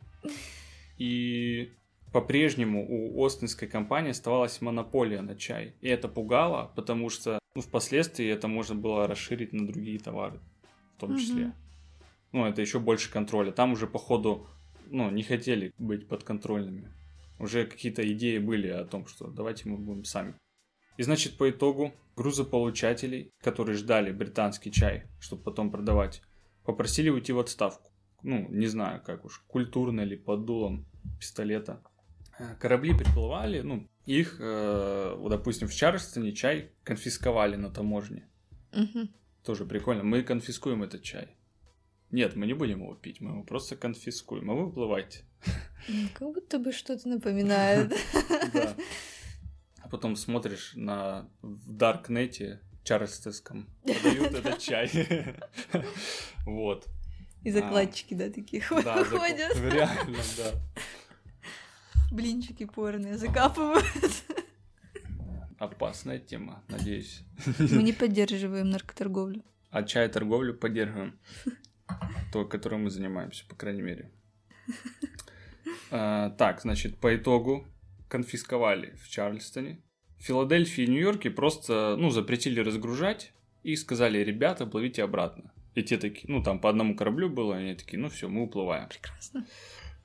И 0.97 1.73
по-прежнему 2.11 2.85
у 2.89 3.23
Остинской 3.23 3.67
компании 3.67 4.11
оставалась 4.11 4.61
монополия 4.61 5.21
на 5.21 5.35
чай. 5.35 5.75
И 5.81 5.87
это 5.87 6.07
пугало, 6.07 6.71
потому 6.75 7.09
что 7.09 7.39
ну, 7.55 7.61
впоследствии 7.61 8.27
это 8.27 8.47
можно 8.47 8.75
было 8.75 9.07
расширить 9.07 9.53
на 9.53 9.67
другие 9.67 9.99
товары 9.99 10.39
в 10.95 10.99
том 10.99 11.17
числе. 11.17 11.53
Ну, 12.33 12.45
это 12.45 12.61
еще 12.61 12.79
больше 12.79 13.11
контроля. 13.11 13.51
Там 13.51 13.73
уже, 13.73 13.87
походу, 13.87 14.47
ну, 14.89 15.09
не 15.09 15.23
хотели 15.23 15.73
быть 15.77 16.07
подконтрольными. 16.07 16.91
Уже 17.39 17.65
какие-то 17.65 18.01
идеи 18.11 18.39
были 18.39 18.67
о 18.67 18.85
том, 18.85 19.05
что 19.07 19.27
давайте 19.27 19.69
мы 19.69 19.77
будем 19.77 20.03
сами. 20.03 20.35
И 20.97 21.03
значит, 21.03 21.37
по 21.37 21.49
итогу 21.49 21.93
грузополучателей, 22.15 23.31
которые 23.41 23.77
ждали 23.77 24.11
британский 24.11 24.71
чай, 24.71 25.05
чтобы 25.19 25.43
потом 25.43 25.71
продавать, 25.71 26.21
попросили 26.65 27.09
уйти 27.09 27.31
в 27.33 27.39
отставку. 27.39 27.91
Ну, 28.23 28.47
не 28.49 28.67
знаю, 28.67 29.01
как 29.05 29.25
уж, 29.25 29.43
культурно 29.47 30.01
или 30.01 30.15
под 30.15 30.45
дулом 30.45 30.85
пистолета. 31.19 31.81
Э, 32.39 32.55
Корабли 32.59 32.97
приплывали, 32.97 33.61
ну, 33.61 33.87
их, 34.05 34.37
э, 34.39 35.15
вот, 35.17 35.29
допустим, 35.29 35.67
в 35.67 35.73
Чарльстоне 35.73 36.31
чай 36.33 36.71
конфисковали 36.83 37.57
на 37.57 37.69
таможне. 37.69 38.27
Мгм. 38.71 39.09
Тоже 39.43 39.65
прикольно. 39.65 40.03
Мы 40.03 40.23
конфискуем 40.23 40.83
этот 40.83 41.03
чай. 41.03 41.35
Нет, 42.13 42.35
мы 42.35 42.45
не 42.45 42.53
будем 42.53 42.79
его 42.81 42.93
пить, 42.93 43.19
мы 43.21 43.31
его 43.31 43.43
просто 43.43 43.75
конфискуем, 43.75 44.49
а 44.51 44.53
вы 44.53 44.65
выплывайте. 44.67 45.25
М, 45.89 46.09
Как 46.13 46.31
будто 46.31 46.59
бы 46.59 46.71
что-то 46.71 47.09
напоминает. 47.09 47.91
Да. 48.53 48.75
А 49.81 49.89
потом 49.89 50.15
смотришь 50.15 50.73
на 50.75 51.27
в 51.41 51.71
Даркнете 51.73 52.61
Чарльстонском 52.83 53.67
продают 53.83 54.33
этот 54.39 54.59
чай. 54.59 54.89
Вот. 56.45 56.87
И 57.43 57.51
закладчики, 57.51 58.13
да, 58.13 58.29
такие 58.29 58.61
Да, 58.83 59.03
ходят. 59.03 59.53
закон- 59.55 59.69
Реально, 59.71 60.17
да. 60.37 60.51
Блинчики 62.11 62.65
порные 62.65 63.17
закапывают. 63.17 63.85
Опасная 65.57 66.19
тема, 66.19 66.63
надеюсь. 66.69 67.21
Мы 67.57 67.81
не 67.83 67.93
поддерживаем 67.93 68.69
наркоторговлю. 68.69 69.43
А 69.71 69.83
чай 69.83 70.07
торговлю 70.09 70.53
поддерживаем. 70.53 71.17
То, 72.31 72.45
которым 72.45 72.83
мы 72.83 72.89
занимаемся, 72.89 73.45
по 73.47 73.55
крайней 73.55 73.81
мере. 73.81 74.11
А, 75.91 76.31
так, 76.31 76.61
значит, 76.61 76.97
по 76.97 77.15
итогу 77.15 77.67
конфисковали 78.07 78.95
в 79.01 79.09
Чарльстоне. 79.09 79.79
В 80.19 80.23
Филадельфии 80.23 80.83
и 80.85 80.87
Нью-Йорке 80.87 81.29
просто, 81.29 81.95
ну, 81.97 82.09
запретили 82.09 82.59
разгружать 82.59 83.33
и 83.63 83.75
сказали, 83.75 84.19
ребята, 84.19 84.65
плывите 84.65 85.03
обратно. 85.03 85.51
И 85.75 85.83
те 85.83 85.97
такие, 85.97 86.25
ну, 86.31 86.41
там 86.41 86.59
по 86.59 86.69
одному 86.69 86.95
кораблю 86.95 87.29
было, 87.29 87.55
и 87.55 87.63
они 87.63 87.75
такие, 87.75 87.99
ну, 87.99 88.09
все, 88.09 88.27
мы 88.29 88.43
уплываем. 88.43 88.87
Прекрасно. 88.89 89.45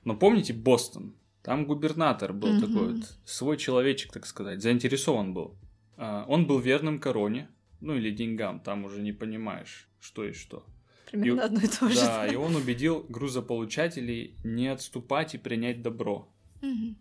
Но 0.05 0.16
помните 0.16 0.53
Бостон? 0.53 1.14
Там 1.42 1.66
губернатор 1.66 2.33
был 2.33 2.53
Мгм. 2.55 2.61
такой 2.61 2.94
вот, 2.94 3.05
свой 3.24 3.57
человечек, 3.57 4.12
так 4.12 4.27
сказать, 4.27 4.61
заинтересован 4.61 5.33
был. 5.33 5.57
А, 5.96 6.24
Он 6.29 6.46
был 6.46 6.59
верным 6.59 6.98
короне, 6.98 7.48
ну 7.81 7.94
или 7.94 8.11
деньгам, 8.11 8.61
там 8.61 8.85
уже 8.85 9.01
не 9.01 9.12
понимаешь, 9.12 9.88
что 10.01 10.24
и 10.24 10.33
что. 10.33 10.66
Примерно 11.11 11.40
И- 11.40 11.44
одно 11.44 11.61
и 11.61 11.66
то 11.66 11.88
же. 11.88 12.01
Да, 12.01 12.27
и 12.27 12.35
он 12.37 12.55
убедил 12.57 13.05
грузополучателей 13.09 14.35
не 14.44 14.68
отступать 14.68 15.35
и 15.35 15.38
принять 15.38 15.83
добро. 15.83 16.29
Мгм. 16.61 16.97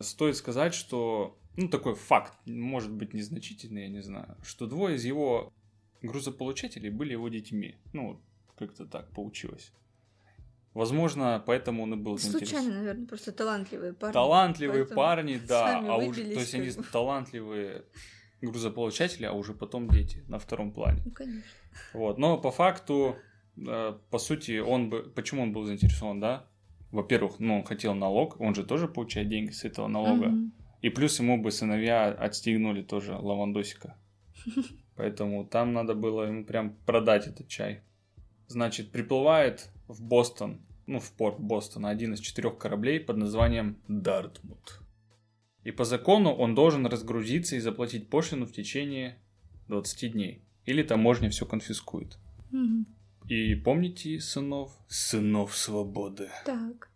Стоит 0.00 0.36
сказать, 0.36 0.74
что, 0.74 1.38
ну, 1.56 1.68
такой 1.68 1.94
факт, 1.94 2.34
может 2.46 2.92
быть, 2.92 3.14
незначительный, 3.14 3.82
я 3.82 3.88
не 3.88 4.02
знаю, 4.02 4.36
что 4.42 4.66
двое 4.66 4.96
из 4.96 5.04
его 5.04 5.52
грузополучателей 6.02 6.90
были 6.90 7.12
его 7.12 7.28
детьми. 7.28 7.76
Ну, 7.92 8.20
как-то 8.58 8.86
так 8.86 9.10
получилось. 9.12 9.72
Возможно, 10.74 11.42
поэтому 11.46 11.84
он 11.84 11.94
и 11.94 11.96
был 11.96 12.18
заинтересован. 12.18 12.62
Случайно, 12.64 12.80
наверное, 12.80 13.06
просто 13.06 13.30
талантливые 13.30 13.92
парни. 13.92 14.12
Талантливые 14.12 14.84
парни, 14.86 15.40
да, 15.48 15.78
а 15.78 15.96
уже, 15.98 16.24
то 16.24 16.40
есть 16.40 16.54
они 16.54 16.70
талантливые 16.90 17.84
грузополучатели, 18.42 19.24
а 19.24 19.32
уже 19.32 19.54
потом 19.54 19.88
дети 19.88 20.24
на 20.28 20.38
втором 20.38 20.72
плане. 20.72 21.02
Ну, 21.04 21.12
конечно. 21.12 21.42
Вот, 21.92 22.18
но 22.18 22.38
по 22.38 22.50
факту, 22.50 23.16
по 23.56 24.18
сути, 24.18 24.58
он 24.58 24.90
бы, 24.90 25.02
почему 25.14 25.42
он 25.42 25.52
был 25.52 25.64
заинтересован, 25.64 26.20
да? 26.20 26.46
Во-первых, 26.90 27.40
ну, 27.40 27.58
он 27.58 27.64
хотел 27.64 27.94
налог, 27.94 28.40
он 28.40 28.54
же 28.54 28.64
тоже 28.64 28.88
получает 28.88 29.28
деньги 29.28 29.50
с 29.50 29.64
этого 29.64 29.88
налога. 29.88 30.28
Мгм. 30.28 30.52
И 30.80 30.90
плюс 30.90 31.18
ему 31.18 31.42
бы 31.42 31.50
сыновья 31.50 32.08
отстегнули 32.08 32.82
тоже 32.82 33.16
лавандосика. 33.16 33.96
Поэтому 34.96 35.44
там 35.44 35.72
надо 35.72 35.94
было 35.94 36.22
ему 36.22 36.44
прям 36.44 36.76
продать 36.86 37.26
этот 37.26 37.48
чай. 37.48 37.82
Значит, 38.46 38.92
приплывает 38.92 39.70
в 39.88 40.02
Бостон, 40.02 40.60
ну, 40.86 41.00
в 41.00 41.10
порт 41.12 41.40
Бостона, 41.40 41.88
один 41.88 42.14
из 42.14 42.20
четырех 42.20 42.58
кораблей 42.58 43.00
под 43.00 43.16
названием 43.16 43.78
Дартмут. 43.88 44.80
И 45.64 45.70
по 45.70 45.84
закону 45.84 46.30
он 46.30 46.54
должен 46.54 46.86
разгрузиться 46.86 47.56
и 47.56 47.60
заплатить 47.60 48.10
пошлину 48.10 48.46
в 48.46 48.52
течение 48.52 49.18
20 49.68 50.12
дней. 50.12 50.44
Или 50.66 50.82
таможня 50.82 51.30
все 51.30 51.46
конфискует. 51.46 52.18
Мгм. 52.50 52.86
И 53.28 53.54
помните 53.54 54.20
сынов? 54.20 54.70
Сынов 54.88 55.56
свободы. 55.56 56.28
Так. 56.44 56.90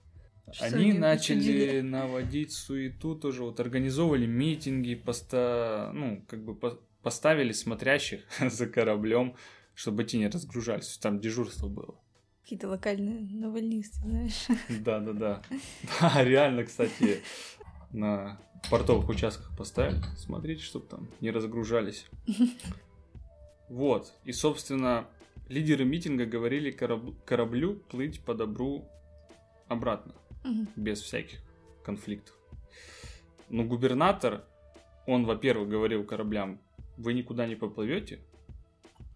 Что 0.52 0.64
Они 0.66 0.92
начали 0.92 1.38
учудили? 1.38 1.80
наводить 1.82 2.52
суету 2.52 3.14
тоже, 3.14 3.42
вот 3.44 3.60
организовывали 3.60 4.26
митинги, 4.26 4.94
поста... 4.94 5.90
ну, 5.94 6.24
как 6.26 6.42
бы 6.42 6.54
по- 6.54 6.78
поставили 7.02 7.52
смотрящих 7.52 8.22
за 8.40 8.66
кораблем, 8.66 9.36
чтобы 9.74 10.04
те 10.04 10.18
не 10.18 10.28
разгружались. 10.28 10.96
Там 10.98 11.20
дежурство 11.20 11.68
было. 11.68 11.94
Какие-то 12.42 12.68
локальные 12.68 13.28
навальнисты, 13.30 14.00
знаешь. 14.00 14.46
Да-да-да. 14.80 15.42
Да, 16.00 16.24
реально, 16.24 16.64
кстати, 16.64 17.20
на 17.92 18.40
портовых 18.70 19.08
участках 19.10 19.54
поставили. 19.56 20.00
Смотрите, 20.16 20.62
чтобы 20.62 20.86
там 20.86 21.08
не 21.20 21.30
разгружались. 21.30 22.06
Вот. 23.68 24.14
И, 24.24 24.32
собственно, 24.32 25.06
лидеры 25.48 25.84
митинга 25.84 26.26
говорили 26.26 26.70
кораб- 26.70 27.14
кораблю 27.24 27.76
плыть 27.76 28.20
по 28.20 28.34
добру 28.34 28.84
обратно. 29.68 30.14
Мгм. 30.44 30.68
без 30.76 31.00
всяких 31.02 31.40
конфликтов. 31.84 32.34
Но 33.48 33.64
губернатор, 33.64 34.44
он, 35.06 35.24
во-первых, 35.24 35.68
говорил 35.68 36.04
кораблям, 36.04 36.60
вы 36.96 37.12
никуда 37.12 37.46
не 37.46 37.56
поплывете. 37.56 38.20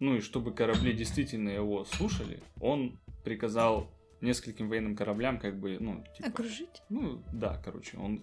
Ну 0.01 0.17
и 0.17 0.21
чтобы 0.21 0.53
корабли 0.53 0.93
действительно 0.95 1.49
его 1.51 1.85
слушали, 1.85 2.41
он 2.61 2.99
приказал 3.25 3.91
нескольким 4.21 4.69
военным 4.69 4.97
кораблям 4.97 5.39
как 5.39 5.59
бы, 5.59 5.79
ну, 5.81 6.05
типа... 6.17 6.29
Окружить? 6.29 6.83
Ну, 6.89 7.23
да, 7.33 7.61
короче, 7.65 7.97
он 7.99 8.23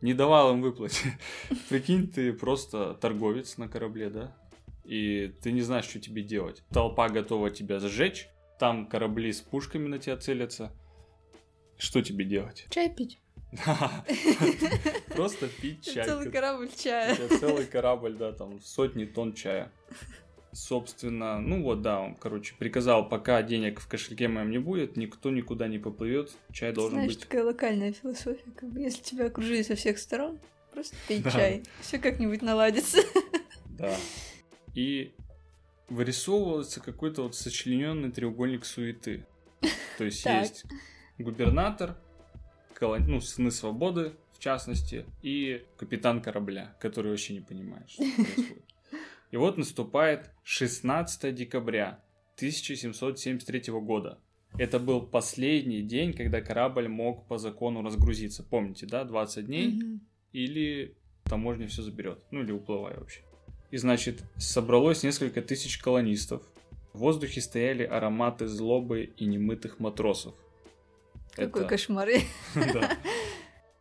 не 0.00 0.14
давал 0.14 0.54
им 0.54 0.62
выплыть. 0.62 1.02
Прикинь, 1.68 2.08
ты 2.08 2.32
просто 2.32 2.94
торговец 2.94 3.56
на 3.56 3.68
корабле, 3.68 4.10
да? 4.10 4.36
И 4.84 5.32
ты 5.42 5.52
не 5.52 5.60
знаешь, 5.60 5.84
что 5.84 6.00
тебе 6.00 6.22
делать. 6.22 6.62
Толпа 6.70 7.08
готова 7.08 7.50
тебя 7.50 7.78
сжечь, 7.78 8.28
там 8.58 8.86
корабли 8.86 9.32
с 9.32 9.40
пушками 9.40 9.88
на 9.88 9.98
тебя 9.98 10.16
целятся. 10.16 10.72
Что 11.78 12.02
тебе 12.02 12.24
делать? 12.24 12.66
Чай 12.70 12.94
пить. 12.94 13.18
Просто 15.08 15.48
пить 15.48 15.84
чай. 15.84 16.06
Целый 16.06 16.30
корабль 16.30 16.70
чая. 16.76 17.16
целый 17.28 17.66
корабль, 17.66 18.14
да, 18.16 18.32
там 18.32 18.60
сотни 18.62 19.04
тонн 19.04 19.34
чая. 19.34 19.70
Собственно, 20.52 21.40
ну 21.40 21.62
вот, 21.62 21.80
да, 21.80 22.00
он, 22.00 22.14
короче, 22.14 22.54
приказал, 22.58 23.08
пока 23.08 23.42
денег 23.42 23.80
в 23.80 23.88
кошельке 23.88 24.28
моем 24.28 24.50
не 24.50 24.58
будет, 24.58 24.96
никто 24.96 25.30
никуда 25.30 25.66
не 25.66 25.78
поплывет, 25.78 26.30
чай 26.52 26.72
должен 26.72 26.98
Знаешь, 26.98 27.12
быть. 27.12 27.20
такая 27.20 27.44
локальная 27.44 27.92
философия. 27.92 28.50
Как 28.54 28.70
бы, 28.70 28.80
если 28.80 29.02
тебя 29.02 29.26
окружили 29.26 29.62
со 29.62 29.76
всех 29.76 29.98
сторон, 29.98 30.38
просто 30.72 30.94
пей 31.08 31.22
чай. 31.32 31.62
Все 31.80 31.98
как-нибудь 31.98 32.42
наладится. 32.42 32.98
Да. 33.78 33.96
И 34.74 35.14
вырисовывался 35.88 36.80
какой-то 36.80 37.22
вот 37.22 37.34
сочлененный 37.34 38.10
треугольник 38.10 38.64
суеты. 38.64 39.26
То 39.98 40.04
есть 40.04 40.24
есть 40.24 40.64
губернатор, 41.18 41.96
ну, 42.80 43.20
сыны 43.20 43.50
свободы, 43.50 44.12
в 44.32 44.38
частности, 44.40 45.06
и 45.22 45.64
капитан 45.76 46.20
корабля, 46.20 46.74
который 46.80 47.10
вообще 47.10 47.34
не 47.34 47.40
понимает, 47.40 47.88
что 47.90 48.02
происходит. 48.02 48.64
И 49.30 49.36
вот 49.36 49.56
наступает 49.56 50.30
16 50.42 51.34
декабря 51.34 52.02
1773 52.36 53.72
года. 53.74 54.18
Это 54.58 54.78
был 54.78 55.00
последний 55.00 55.80
день, 55.80 56.12
когда 56.12 56.42
корабль 56.42 56.88
мог 56.88 57.26
по 57.26 57.38
закону 57.38 57.82
разгрузиться. 57.82 58.42
Помните, 58.42 58.86
да, 58.86 59.04
20 59.04 59.46
дней? 59.46 59.80
Или 60.32 60.96
таможня 61.24 61.68
все 61.68 61.82
заберет, 61.82 62.22
ну 62.30 62.42
или 62.42 62.52
уплывай 62.52 62.98
вообще. 62.98 63.22
И 63.72 63.76
значит, 63.78 64.22
собралось 64.36 65.02
несколько 65.02 65.42
тысяч 65.42 65.78
колонистов. 65.78 66.42
В 66.92 66.98
воздухе 66.98 67.40
стояли 67.40 67.82
ароматы 67.82 68.46
злобы 68.46 69.04
и 69.16 69.24
немытых 69.24 69.80
матросов. 69.80 70.34
Какой 71.34 71.62
Это- 71.62 71.68
кошмар. 71.70 72.08
да. 72.54 72.98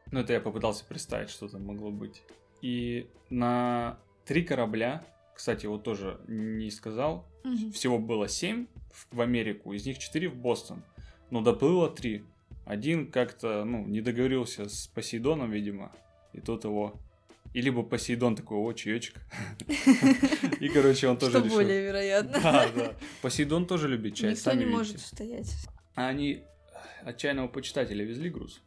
Ну, 0.10 0.22
это 0.22 0.34
я 0.34 0.40
попытался 0.40 0.86
представить, 0.86 1.30
что 1.30 1.48
там 1.50 1.66
могло 1.66 1.92
быть. 1.92 2.24
И 2.62 3.10
на 3.30 4.00
три 4.26 4.44
корабля, 4.44 5.06
кстати, 5.36 5.66
вот 5.66 5.84
тоже 5.84 6.20
не 6.28 6.72
сказал, 6.72 7.28
Мгм. 7.44 7.72
всего 7.74 8.00
было 8.00 8.28
семь 8.28 8.68
в 8.92 9.16
в 9.18 9.22
Америку, 9.22 9.74
из 9.74 9.86
них 9.86 10.00
четыре 10.00 10.30
в 10.30 10.36
Бостон. 10.36 10.84
Но 11.32 11.42
доплыло 11.42 11.90
три. 11.90 12.24
Один 12.66 13.10
как-то, 13.12 13.64
ну, 13.66 13.86
не 13.86 14.00
договорился 14.02 14.70
с 14.70 14.88
Посейдоном, 14.88 15.52
видимо, 15.52 15.92
и 16.34 16.40
тот 16.40 16.64
его... 16.64 17.00
И 17.54 17.62
либо 17.62 17.84
Посейдон 17.84 18.36
такой, 18.36 18.58
о, 18.58 18.72
чаечек. 18.74 19.16
И, 20.60 20.70
короче, 20.70 21.10
он 21.10 21.18
тоже 21.18 21.34
Что 21.34 21.46
решил... 21.46 21.58
более 21.58 21.84
вероятно. 21.84 22.40
Да, 22.42 22.70
да. 22.74 22.94
Посейдон 23.22 23.66
тоже 23.66 23.90
любит 23.90 24.16
чай, 24.16 24.32
Никто 24.32 24.54
не 24.54 24.66
может 24.66 24.96
устоять. 24.96 25.54
А 25.96 26.08
они 26.08 26.44
от 27.04 27.18
чайного 27.18 27.48
почитателя 27.48 28.06
везли 28.06 28.30
груз. 28.30 28.62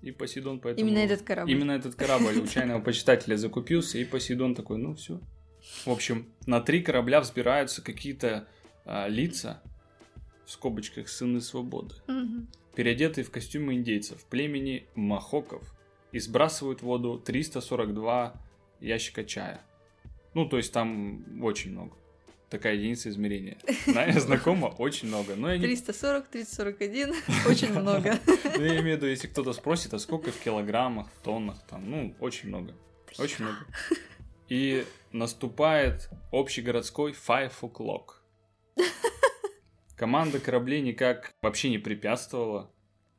И 0.00 0.10
Посейдон 0.10 0.60
поэтому... 0.60 0.88
Именно 0.88 1.00
этот 1.00 1.22
корабль. 1.22 1.50
Именно 1.50 1.72
этот 1.72 1.94
корабль 1.94 2.38
у 2.38 2.46
чайного 2.46 2.80
почитателя 2.80 3.36
закупился, 3.36 3.98
и 3.98 4.04
Посейдон 4.04 4.54
такой, 4.54 4.78
ну 4.78 4.94
все. 4.94 5.20
В 5.84 5.90
общем, 5.90 6.26
на 6.46 6.60
три 6.60 6.82
корабля 6.82 7.20
взбираются 7.20 7.82
какие-то 7.82 8.48
а, 8.86 9.08
лица, 9.08 9.62
в 10.46 10.50
скобочках 10.50 11.08
сыны 11.08 11.40
свободы, 11.42 11.94
переодетые 12.74 13.24
в 13.24 13.30
костюмы 13.30 13.74
индейцев 13.74 14.24
племени 14.24 14.86
Махоков, 14.94 15.62
и 16.12 16.18
сбрасывают 16.18 16.80
в 16.80 16.84
воду 16.84 17.18
342 17.18 18.34
ящика 18.80 19.24
чая. 19.24 19.60
Ну, 20.34 20.46
то 20.46 20.56
есть 20.56 20.72
там 20.72 21.42
очень 21.42 21.72
много. 21.72 21.96
Такая 22.48 22.74
единица 22.74 23.10
измерения. 23.10 23.58
Знаешь, 23.86 24.22
знакомо? 24.22 24.66
Очень 24.78 25.08
много. 25.08 25.36
Но 25.36 25.52
я 25.52 25.58
не 25.58 25.64
340, 25.64 26.28
341, 26.28 27.14
очень 27.46 27.72
много. 27.72 28.18
Ну, 28.56 28.64
я 28.64 28.80
имею 28.80 28.82
в 28.82 28.86
виду, 28.98 29.06
если 29.06 29.28
кто-то 29.28 29.52
спросит, 29.52 29.94
а 29.94 29.98
сколько 29.98 30.32
в 30.32 30.38
килограммах, 30.38 31.08
в 31.08 31.24
тоннах, 31.24 31.62
там, 31.68 31.88
ну, 31.88 32.14
очень 32.20 32.48
много. 32.48 32.74
Очень 33.18 33.44
много. 33.44 33.58
И 34.48 34.84
наступает 35.12 36.10
общегородской 36.32 37.12
five 37.12 37.52
o'clock. 37.62 38.16
Команда 39.96 40.40
кораблей 40.40 40.80
никак 40.80 41.32
вообще 41.42 41.70
не 41.70 41.78
препятствовала. 41.78 42.70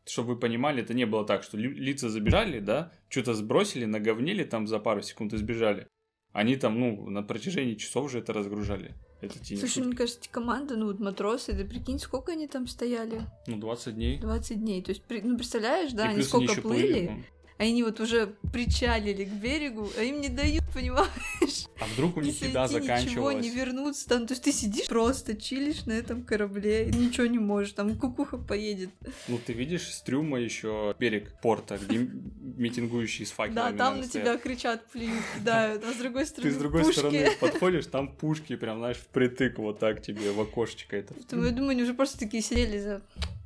Чтобы 0.05 0.33
вы 0.33 0.39
понимали, 0.39 0.81
это 0.83 0.93
не 0.93 1.05
было 1.05 1.25
так, 1.25 1.43
что 1.43 1.57
ли- 1.57 1.69
лица 1.73 2.09
забежали, 2.09 2.59
да, 2.59 2.91
что-то 3.09 3.33
сбросили, 3.33 3.85
наговнили 3.85 4.43
там 4.43 4.67
за 4.67 4.79
пару 4.79 5.01
секунд 5.01 5.33
и 5.33 5.37
сбежали. 5.37 5.87
Они 6.33 6.55
там, 6.55 6.79
ну, 6.79 7.09
на 7.09 7.23
протяжении 7.23 7.75
часов 7.75 8.09
же 8.09 8.19
это 8.19 8.31
разгружали. 8.33 8.95
Это 9.21 9.35
Слушай, 9.43 9.67
шутки. 9.67 9.79
мне 9.87 9.95
кажется, 9.97 10.19
эти 10.21 10.29
команды, 10.29 10.75
ну 10.77 10.87
вот 10.87 10.99
матросы, 10.99 11.53
да 11.53 11.63
прикинь, 11.65 11.99
сколько 11.99 12.31
они 12.31 12.47
там 12.47 12.65
стояли? 12.67 13.21
Ну, 13.47 13.57
20 13.57 13.95
дней. 13.95 14.17
20 14.19 14.59
дней. 14.59 14.81
То 14.81 14.91
есть, 14.91 15.03
ну 15.09 15.35
представляешь, 15.35 15.91
да, 15.91 16.05
И 16.07 16.13
они 16.15 16.23
сколько 16.23 16.53
ещё 16.53 16.61
плыли, 16.61 17.09
ну. 17.11 17.23
А 17.61 17.63
они 17.63 17.83
вот 17.83 17.99
уже 17.99 18.33
причалили 18.51 19.23
к 19.23 19.33
берегу, 19.33 19.87
а 19.95 20.01
им 20.01 20.19
не 20.19 20.29
дают, 20.29 20.63
понимаешь? 20.73 21.67
А 21.79 21.85
вдруг 21.93 22.17
у 22.17 22.21
них 22.21 22.33
Если 22.33 22.47
еда 22.47 22.65
идти 22.65 22.73
ничего 22.73 22.87
заканчивалась? 22.87 23.45
не 23.45 23.49
вернуться, 23.51 24.09
там, 24.09 24.25
то 24.25 24.33
есть 24.33 24.43
ты 24.43 24.51
сидишь 24.51 24.87
просто, 24.87 25.35
чилишь 25.35 25.85
на 25.85 25.91
этом 25.91 26.23
корабле, 26.23 26.87
ничего 26.87 27.27
не 27.27 27.37
можешь, 27.37 27.73
там 27.73 27.95
кукуха 27.95 28.39
поедет. 28.39 28.89
Ну, 29.27 29.39
ты 29.45 29.53
видишь 29.53 29.93
с 29.93 30.01
трюма 30.01 30.39
еще 30.39 30.95
берег 30.97 31.39
порта, 31.39 31.77
где 31.77 31.99
митингующие 31.99 33.27
с 33.27 33.31
факелами. 33.31 33.77
Да, 33.77 33.77
там 33.77 33.99
на 33.99 34.07
тебя 34.07 34.37
кричат, 34.37 34.87
плюют, 34.87 35.23
кидают, 35.37 35.83
а 35.83 35.93
с 35.93 35.97
другой 35.97 36.25
стороны 36.25 36.49
Ты 36.49 36.55
с 36.55 36.59
другой 36.59 36.91
стороны 36.91 37.29
подходишь, 37.39 37.85
там 37.85 38.07
пушки 38.07 38.55
прям, 38.55 38.79
знаешь, 38.79 38.97
впритык 38.97 39.59
вот 39.59 39.77
так 39.77 40.01
тебе 40.01 40.31
в 40.31 40.41
окошечко 40.41 40.97
это. 40.97 41.13
Поэтому 41.13 41.45
я 41.45 41.51
думаю, 41.51 41.71
они 41.71 41.83
уже 41.83 41.93
просто 41.93 42.17
такие 42.17 42.41
сидели 42.41 42.79
за... 42.79 43.03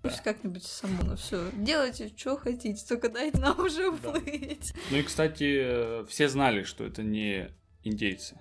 Пусть 0.10 0.24
как-нибудь 0.24 0.64
само, 0.64 1.04
ну 1.04 1.16
все. 1.16 1.50
Делайте, 1.54 2.12
что 2.16 2.38
хотите, 2.38 2.84
только 2.88 3.10
дайте 3.10 3.38
нам 3.40 3.60
уже 3.60 3.92
Да. 4.02 4.10
уплыть. 4.10 4.74
Ну 4.92 4.98
и, 4.98 5.04
кстати, 5.04 5.58
э, 5.62 6.06
все 6.10 6.30
знали, 6.30 6.64
что 6.64 6.86
это 6.86 7.04
не 7.04 7.50
индейцы. 7.84 8.38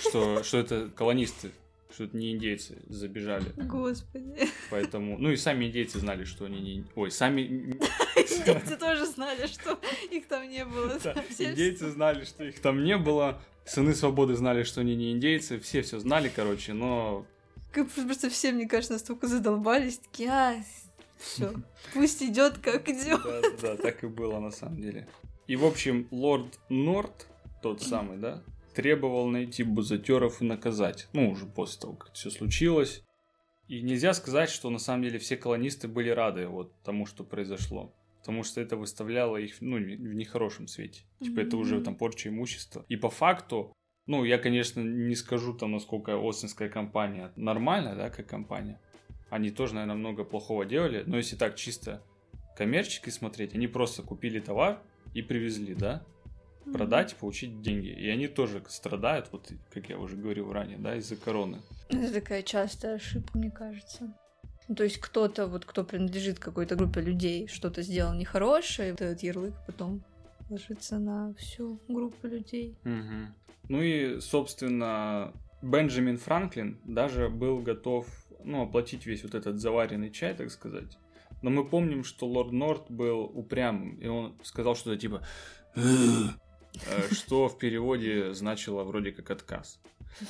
Что, 0.00 0.42
что 0.42 0.58
это 0.58 0.90
колонисты, 0.94 1.52
что 1.92 2.04
это 2.04 2.16
не 2.16 2.32
индейцы 2.32 2.78
забежали. 2.88 3.46
Господи. 3.56 4.48
Поэтому, 4.70 5.16
ну 5.18 5.30
и 5.30 5.36
сами 5.36 5.66
индейцы 5.66 5.98
знали, 6.00 6.24
что 6.24 6.46
они 6.46 6.60
не... 6.60 6.84
Ой, 6.96 7.10
сами... 7.10 7.42
Индейцы 8.16 8.76
тоже 8.76 9.06
знали, 9.06 9.46
что 9.46 9.78
их 10.10 10.26
там 10.26 10.48
не 10.48 10.64
было. 10.64 10.98
Да, 11.02 11.14
Индейцы 11.38 11.90
знали, 11.90 12.24
что 12.24 12.44
их 12.44 12.60
там 12.60 12.82
не 12.84 12.96
было. 12.96 13.40
Сыны 13.64 13.94
свободы 13.94 14.34
знали, 14.34 14.62
что 14.62 14.80
они 14.82 14.94
не 14.94 15.12
индейцы. 15.12 15.58
Все 15.60 15.82
все 15.82 15.98
знали, 15.98 16.30
короче, 16.34 16.72
но 16.74 17.26
просто 17.82 18.30
все, 18.30 18.52
мне 18.52 18.68
кажется, 18.68 18.94
настолько 18.94 19.26
задолбались, 19.26 19.98
такие, 19.98 20.30
а, 20.30 20.54
все, 21.18 21.54
пусть 21.92 22.22
идет 22.22 22.58
как 22.58 22.88
идет. 22.88 23.20
Да, 23.22 23.40
да, 23.60 23.76
так 23.76 24.04
и 24.04 24.06
было 24.06 24.38
на 24.38 24.50
самом 24.50 24.80
деле. 24.80 25.08
И, 25.46 25.56
в 25.56 25.64
общем, 25.64 26.08
лорд 26.10 26.58
Норт, 26.68 27.26
тот 27.62 27.82
самый, 27.82 28.18
да, 28.18 28.42
требовал 28.74 29.28
найти 29.28 29.62
бузатеров 29.62 30.42
и 30.42 30.44
наказать. 30.44 31.08
Ну, 31.12 31.30
уже 31.30 31.46
после 31.46 31.80
того, 31.80 31.94
как 31.94 32.12
все 32.14 32.30
случилось. 32.30 33.02
И 33.68 33.80
нельзя 33.80 34.12
сказать, 34.12 34.50
что 34.50 34.68
на 34.70 34.78
самом 34.78 35.04
деле 35.04 35.18
все 35.18 35.36
колонисты 35.36 35.88
были 35.88 36.10
рады 36.10 36.48
вот 36.48 36.72
тому, 36.82 37.06
что 37.06 37.24
произошло. 37.24 37.94
Потому 38.18 38.42
что 38.42 38.60
это 38.60 38.76
выставляло 38.76 39.36
их, 39.36 39.60
ну, 39.60 39.76
в 39.76 40.14
нехорошем 40.14 40.66
свете. 40.66 41.02
Типа, 41.20 41.40
это 41.40 41.56
уже 41.56 41.80
там 41.82 41.94
порча 41.94 42.30
имущества. 42.30 42.84
И 42.88 42.96
по 42.96 43.10
факту, 43.10 43.74
ну, 44.06 44.24
я, 44.24 44.38
конечно, 44.38 44.80
не 44.80 45.14
скажу 45.14 45.54
там, 45.54 45.72
насколько 45.72 46.16
Остинская 46.16 46.68
компания 46.68 47.32
нормальная, 47.36 47.94
да, 47.94 48.10
как 48.10 48.26
компания. 48.26 48.80
Они 49.30 49.50
тоже, 49.50 49.74
наверное, 49.74 49.96
много 49.96 50.24
плохого 50.24 50.64
делали. 50.64 51.02
Но 51.06 51.16
если 51.16 51.36
так 51.36 51.56
чисто 51.56 52.02
коммерчески 52.56 53.10
смотреть, 53.10 53.54
они 53.54 53.66
просто 53.66 54.02
купили 54.02 54.40
товар 54.40 54.80
и 55.14 55.22
привезли, 55.22 55.74
да, 55.74 56.04
продать 56.72 57.12
и 57.12 57.16
получить 57.16 57.62
деньги. 57.62 57.88
И 57.88 58.08
они 58.08 58.28
тоже 58.28 58.62
страдают, 58.68 59.28
вот 59.32 59.50
как 59.70 59.88
я 59.88 59.98
уже 59.98 60.16
говорил 60.16 60.52
ранее, 60.52 60.78
да, 60.78 60.96
из-за 60.96 61.16
короны. 61.16 61.62
Это 61.88 62.12
такая 62.12 62.42
частая 62.42 62.96
ошибка, 62.96 63.38
мне 63.38 63.50
кажется. 63.50 64.14
Ну, 64.68 64.74
То 64.74 64.84
есть 64.84 64.98
кто-то, 64.98 65.46
вот 65.46 65.64
кто 65.64 65.84
принадлежит 65.84 66.38
какой-то 66.38 66.76
группе 66.76 67.00
людей, 67.00 67.48
что-то 67.48 67.82
сделал 67.82 68.14
нехорошее, 68.14 68.92
вот 68.92 69.00
этот 69.00 69.22
ярлык 69.22 69.54
потом 69.66 70.02
ложится 70.48 70.98
на 70.98 71.34
всю 71.34 71.80
группу 71.88 72.26
людей. 72.26 72.76
Мгм. 72.84 73.34
Ну 73.68 73.82
и, 73.82 74.20
собственно, 74.20 75.32
Бенджамин 75.62 76.18
Франклин 76.18 76.78
даже 76.84 77.28
был 77.28 77.60
готов, 77.60 78.06
ну, 78.44 78.62
оплатить 78.62 79.06
весь 79.06 79.22
вот 79.22 79.34
этот 79.34 79.58
заваренный 79.58 80.10
чай, 80.10 80.34
так 80.34 80.50
сказать. 80.50 80.98
Но 81.42 81.50
мы 81.50 81.64
помним, 81.64 82.04
что 82.04 82.26
лорд 82.26 82.52
Норт 82.52 82.90
был 82.90 83.22
упрямым, 83.22 83.96
и 83.96 84.06
он 84.06 84.34
сказал 84.42 84.76
что-то 84.76 84.96
типа 84.96 85.22
э, 85.76 85.80
что 87.12 87.48
в 87.48 87.58
переводе 87.58 88.32
значило 88.34 88.82
вроде 88.84 89.12
как 89.12 89.30
отказ. 89.30 89.80
Э, 90.20 90.24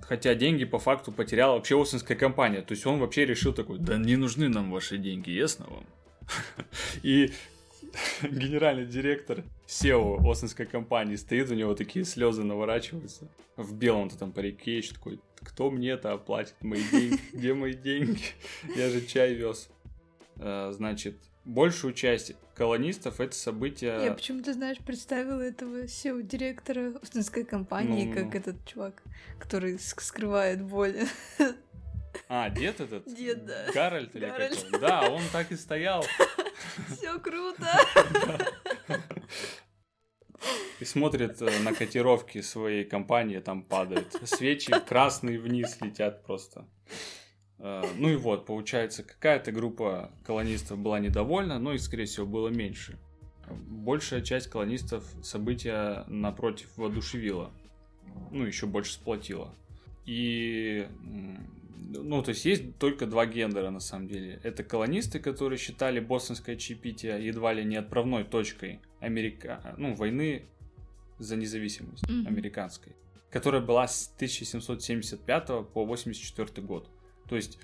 Хотя 0.00 0.34
деньги 0.34 0.64
по 0.64 0.78
факту 0.78 1.12
потеряла 1.12 1.54
вообще 1.54 1.80
Остинская 1.80 2.16
компания. 2.16 2.62
То 2.62 2.72
есть 2.72 2.86
он 2.86 2.98
вообще 2.98 3.26
решил 3.26 3.52
такой, 3.52 3.78
да 3.78 3.96
не 3.98 4.16
нужны 4.16 4.48
нам 4.48 4.70
ваши 4.70 4.98
деньги, 4.98 5.30
ясно 5.30 5.66
вам? 5.68 5.86
И 7.02 7.32
генеральный 8.22 8.86
директор 8.86 9.44
SEO 9.66 10.18
Остинской 10.30 10.66
компании 10.66 11.16
стоит, 11.16 11.50
у 11.50 11.54
него 11.54 11.74
такие 11.74 12.04
слезы 12.04 12.42
наворачиваются. 12.44 13.28
В 13.56 13.74
белом-то 13.74 14.16
там 14.18 14.32
парике 14.32 14.78
еще 14.78 14.94
такой, 14.94 15.20
кто 15.40 15.70
мне 15.70 15.90
это 15.90 16.12
оплатит 16.12 16.54
мои 16.62 16.82
деньги? 16.90 17.18
Где 17.32 17.54
мои 17.54 17.74
деньги? 17.74 18.22
Я 18.76 18.88
же 18.90 19.04
чай 19.04 19.34
вез. 19.34 19.68
Э, 20.36 20.70
Значит, 20.72 21.16
большую 21.44 21.92
часть 21.94 22.34
колонистов 22.54 23.20
это 23.20 23.34
событие... 23.34 23.98
Я 24.04 24.12
почему-то, 24.12 24.52
знаешь, 24.52 24.78
представила 24.78 25.40
этого 25.40 25.84
CEO-директора 25.84 26.94
Ост-Индской 27.02 27.44
компании, 27.44 28.04
Ну, 28.06 28.14
как 28.14 28.24
ну. 28.34 28.38
этот 28.40 28.64
чувак, 28.66 29.02
который 29.40 29.74
ск- 29.74 30.02
скрывает 30.02 30.62
боль. 30.62 30.96
А, 32.28 32.50
дед 32.50 32.80
этот? 32.80 33.12
Дед, 33.12 33.46
да. 33.46 33.66
Гарольд 33.72 34.14
или 34.14 34.26
Гарольд. 34.26 34.66
как? 34.70 34.80
Да, 34.80 35.08
он 35.10 35.22
так 35.32 35.50
и 35.52 35.56
стоял. 35.56 36.04
Все 36.90 37.18
круто. 37.18 37.66
И 40.80 40.84
смотрит 40.84 41.42
э, 41.42 41.58
на 41.62 41.74
котировки 41.74 42.40
своей 42.40 42.84
компании, 42.84 43.40
там 43.40 43.62
падают. 43.62 44.14
Свечи 44.24 44.72
красные 44.86 45.40
вниз 45.40 45.76
летят 45.80 46.24
просто. 46.24 46.68
Э, 47.58 47.82
Ну 47.96 48.08
и 48.08 48.16
вот, 48.16 48.46
получается, 48.46 49.02
какая-то 49.02 49.50
группа 49.50 50.12
колонистов 50.24 50.78
была 50.78 51.00
недовольна, 51.00 51.58
но 51.58 51.72
их, 51.72 51.80
скорее 51.80 52.04
всего, 52.04 52.26
было 52.26 52.48
меньше. 52.48 52.98
Большая 53.50 54.20
часть 54.20 54.48
колонистов 54.48 55.04
события 55.22 56.04
напротив 56.06 56.68
воодушевила. 56.76 57.50
Ну, 58.30 58.44
еще 58.44 58.66
больше 58.66 58.92
сплотила. 58.92 59.54
И, 60.06 60.86
ну, 61.80 62.22
то 62.22 62.30
есть 62.30 62.44
есть 62.44 62.78
только 62.78 63.06
два 63.06 63.26
гендера, 63.26 63.70
на 63.70 63.80
самом 63.80 64.08
деле. 64.08 64.40
Это 64.42 64.64
колонисты, 64.64 65.18
которые 65.20 65.58
считали 65.58 66.00
бостонское 66.00 66.56
чаепитие 66.56 67.24
едва 67.24 67.52
ли 67.52 67.64
не 67.64 67.76
отправной 67.76 68.24
точкой 68.24 68.80
Америка... 69.00 69.74
ну, 69.76 69.94
войны 69.94 70.46
за 71.18 71.36
независимость 71.36 72.08
Мгм. 72.08 72.26
американской, 72.26 72.94
которая 73.30 73.60
была 73.60 73.86
с 73.88 74.12
1775 74.16 75.46
по 75.72 75.84
84 75.84 76.66
год. 76.66 76.88
То 77.28 77.36
есть 77.36 77.58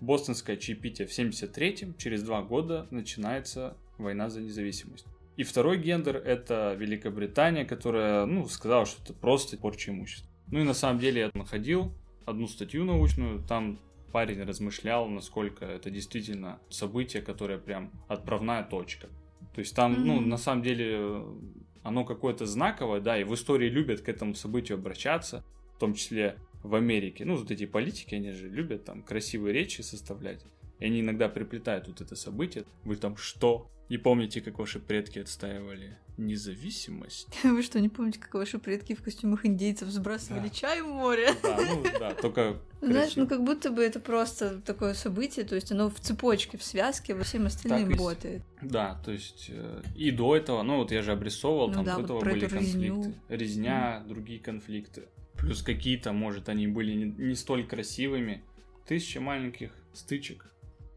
бостонское 0.00 0.56
чаепитие 0.56 1.06
в 1.06 1.10
73-м, 1.10 1.96
через 1.96 2.22
два 2.22 2.42
года 2.42 2.86
начинается 2.90 3.76
война 3.98 4.30
за 4.30 4.40
независимость. 4.40 5.06
И 5.36 5.44
второй 5.44 5.78
гендер— 5.78 6.16
это 6.24 6.74
Великобритания, 6.78 7.64
которая, 7.64 8.26
ну, 8.26 8.46
сказала, 8.48 8.84
что 8.84 9.02
это 9.02 9.14
просто 9.14 9.56
порча 9.56 9.90
имущества. 9.90 10.30
Ну 10.48 10.60
и 10.60 10.64
на 10.64 10.74
самом 10.74 11.00
деле 11.00 11.22
я 11.22 11.30
находил 11.34 11.94
одну 12.26 12.46
статью 12.46 12.84
научную, 12.84 13.42
там 13.42 13.78
парень 14.12 14.42
размышлял, 14.42 15.08
насколько 15.08 15.64
это 15.64 15.90
действительно 15.90 16.60
событие, 16.68 17.22
которое 17.22 17.58
прям 17.58 17.90
отправная 18.08 18.62
точка. 18.62 19.08
То 19.54 19.60
есть 19.60 19.74
там, 19.74 20.06
ну, 20.06 20.16
Мгм. 20.20 20.28
на 20.28 20.36
самом 20.36 20.62
деле, 20.62 20.96
э, 20.98 21.34
оно 21.82 22.04
какое-то 22.04 22.46
знаковое, 22.46 23.00
да, 23.00 23.18
и 23.18 23.24
в 23.24 23.34
истории 23.34 23.68
любят 23.68 24.00
к 24.00 24.08
этому 24.08 24.34
событию 24.34 24.78
обращаться, 24.78 25.44
в 25.76 25.78
том 25.78 25.94
числе 25.94 26.38
в 26.62 26.74
Америке. 26.74 27.24
Ну, 27.24 27.36
вот 27.36 27.50
эти 27.50 27.66
политики, 27.66 28.14
они 28.14 28.30
же 28.32 28.48
любят 28.48 28.84
там 28.84 29.02
красивые 29.02 29.52
речи 29.52 29.80
составлять. 29.80 30.44
И 30.78 30.84
они 30.84 31.00
иногда 31.00 31.28
приплетают 31.28 31.88
вот 31.88 32.00
это 32.00 32.14
событие. 32.16 32.64
Вы 32.84 32.96
там 32.96 33.16
что? 33.16 33.70
Не 33.88 33.98
помните, 33.98 34.40
как 34.40 34.58
ваши 34.58 34.78
предки 34.80 35.18
отстаивали 35.18 35.98
независимость? 36.16 37.28
Вы 37.44 37.62
что, 37.62 37.80
не 37.80 37.88
помните, 37.88 38.18
как 38.18 38.34
ваши 38.34 38.58
предки 38.58 38.94
в 38.94 39.02
костюмах 39.02 39.44
индейцев 39.46 39.88
сбрасывали 39.88 40.48
Да. 40.48 40.50
чай 40.50 40.82
в 40.82 40.86
море? 40.86 41.30
Да, 41.42 41.58
ну 41.60 41.82
да, 41.98 42.14
только 42.14 42.58
Знаешь, 42.80 43.16
ну 43.16 43.26
как 43.26 43.44
будто 43.44 43.70
бы 43.70 43.82
это 43.82 44.00
просто 44.00 44.60
такое 44.60 44.94
событие, 44.94 45.44
то 45.44 45.54
есть 45.54 45.72
оно 45.72 45.90
в 45.90 46.00
цепочке, 46.00 46.56
в 46.58 46.62
связке 46.64 47.14
во 47.14 47.22
всем 47.24 47.46
остальным 47.46 47.90
Так 47.90 47.98
работает. 47.98 48.42
Да, 48.62 49.00
то 49.04 49.12
есть 49.12 49.46
э, 49.50 49.82
и 49.94 50.10
до 50.10 50.36
этого, 50.36 50.62
ну 50.62 50.78
вот 50.78 50.90
я 50.92 51.02
же 51.02 51.12
обрисовывал, 51.12 51.68
Ну 51.68 51.74
там 51.74 51.84
да, 51.84 51.92
до 51.96 52.00
вот 52.00 52.04
этого 52.04 52.20
были 52.20 52.46
эту 52.46 52.54
резню. 52.56 52.94
конфликты. 53.02 53.20
Резня, 53.28 54.04
другие 54.08 54.40
конфликты. 54.40 55.02
Плюс 55.38 55.62
какие-то, 55.62 56.12
может, 56.12 56.48
они 56.48 56.66
были 56.66 56.92
не, 56.92 57.04
не 57.04 57.34
столь 57.34 57.66
красивыми. 57.66 58.42
Тысяча 58.86 59.20
маленьких 59.20 59.70
стычек. 59.92 60.51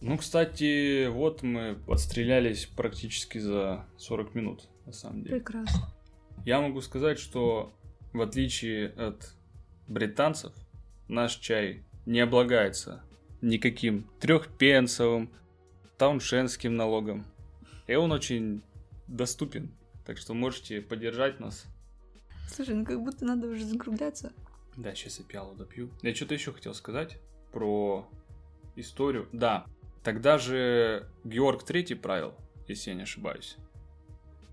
Ну, 0.08 0.20
кстати, 0.20 1.08
вот 1.08 1.42
мы 1.42 1.80
отстрелялись 1.88 2.68
практически 2.68 3.40
за 3.40 3.88
40 3.98 4.36
минут, 4.36 4.70
на 4.86 4.94
самом 4.94 5.24
деле. 5.24 5.38
Прекрасно. 5.38 5.90
Я 6.46 6.62
могу 6.62 6.82
сказать, 6.82 7.18
что 7.18 7.74
в 8.14 8.22
отличие 8.22 8.90
от 8.90 9.34
британцев, 9.88 10.54
наш 11.08 11.38
чай 11.38 11.84
не 12.06 12.20
облагается 12.20 13.04
никаким 13.42 14.08
трехпенсовым, 14.20 15.32
тауншенским 15.98 16.76
налогом. 16.76 17.26
И 17.88 17.96
он 17.96 18.12
очень 18.12 18.62
доступен. 19.08 19.72
Так 20.06 20.20
что 20.20 20.36
можете 20.36 20.82
поддержать 20.82 21.40
нас. 21.40 21.66
Слушай, 22.48 22.76
ну 22.76 22.86
как 22.86 23.04
будто 23.04 23.26
надо 23.26 23.48
уже 23.48 23.66
закругляться. 23.66 24.34
Да, 24.78 24.94
сейчас 24.94 25.18
я 25.18 25.26
пиалу 25.26 25.56
допью. 25.56 25.90
Я 26.04 26.14
что-то 26.14 26.36
еще 26.36 26.54
хотел 26.54 26.76
сказать 26.76 27.18
про 27.52 28.08
историю. 28.76 29.28
Да, 29.32 29.66
тогда 30.06 30.38
же 30.38 31.10
Георг 31.26 31.64
Третий 31.64 31.96
правил, 31.96 32.34
если 32.68 32.92
я 32.92 32.96
не 32.96 33.02
ошибаюсь. 33.04 33.58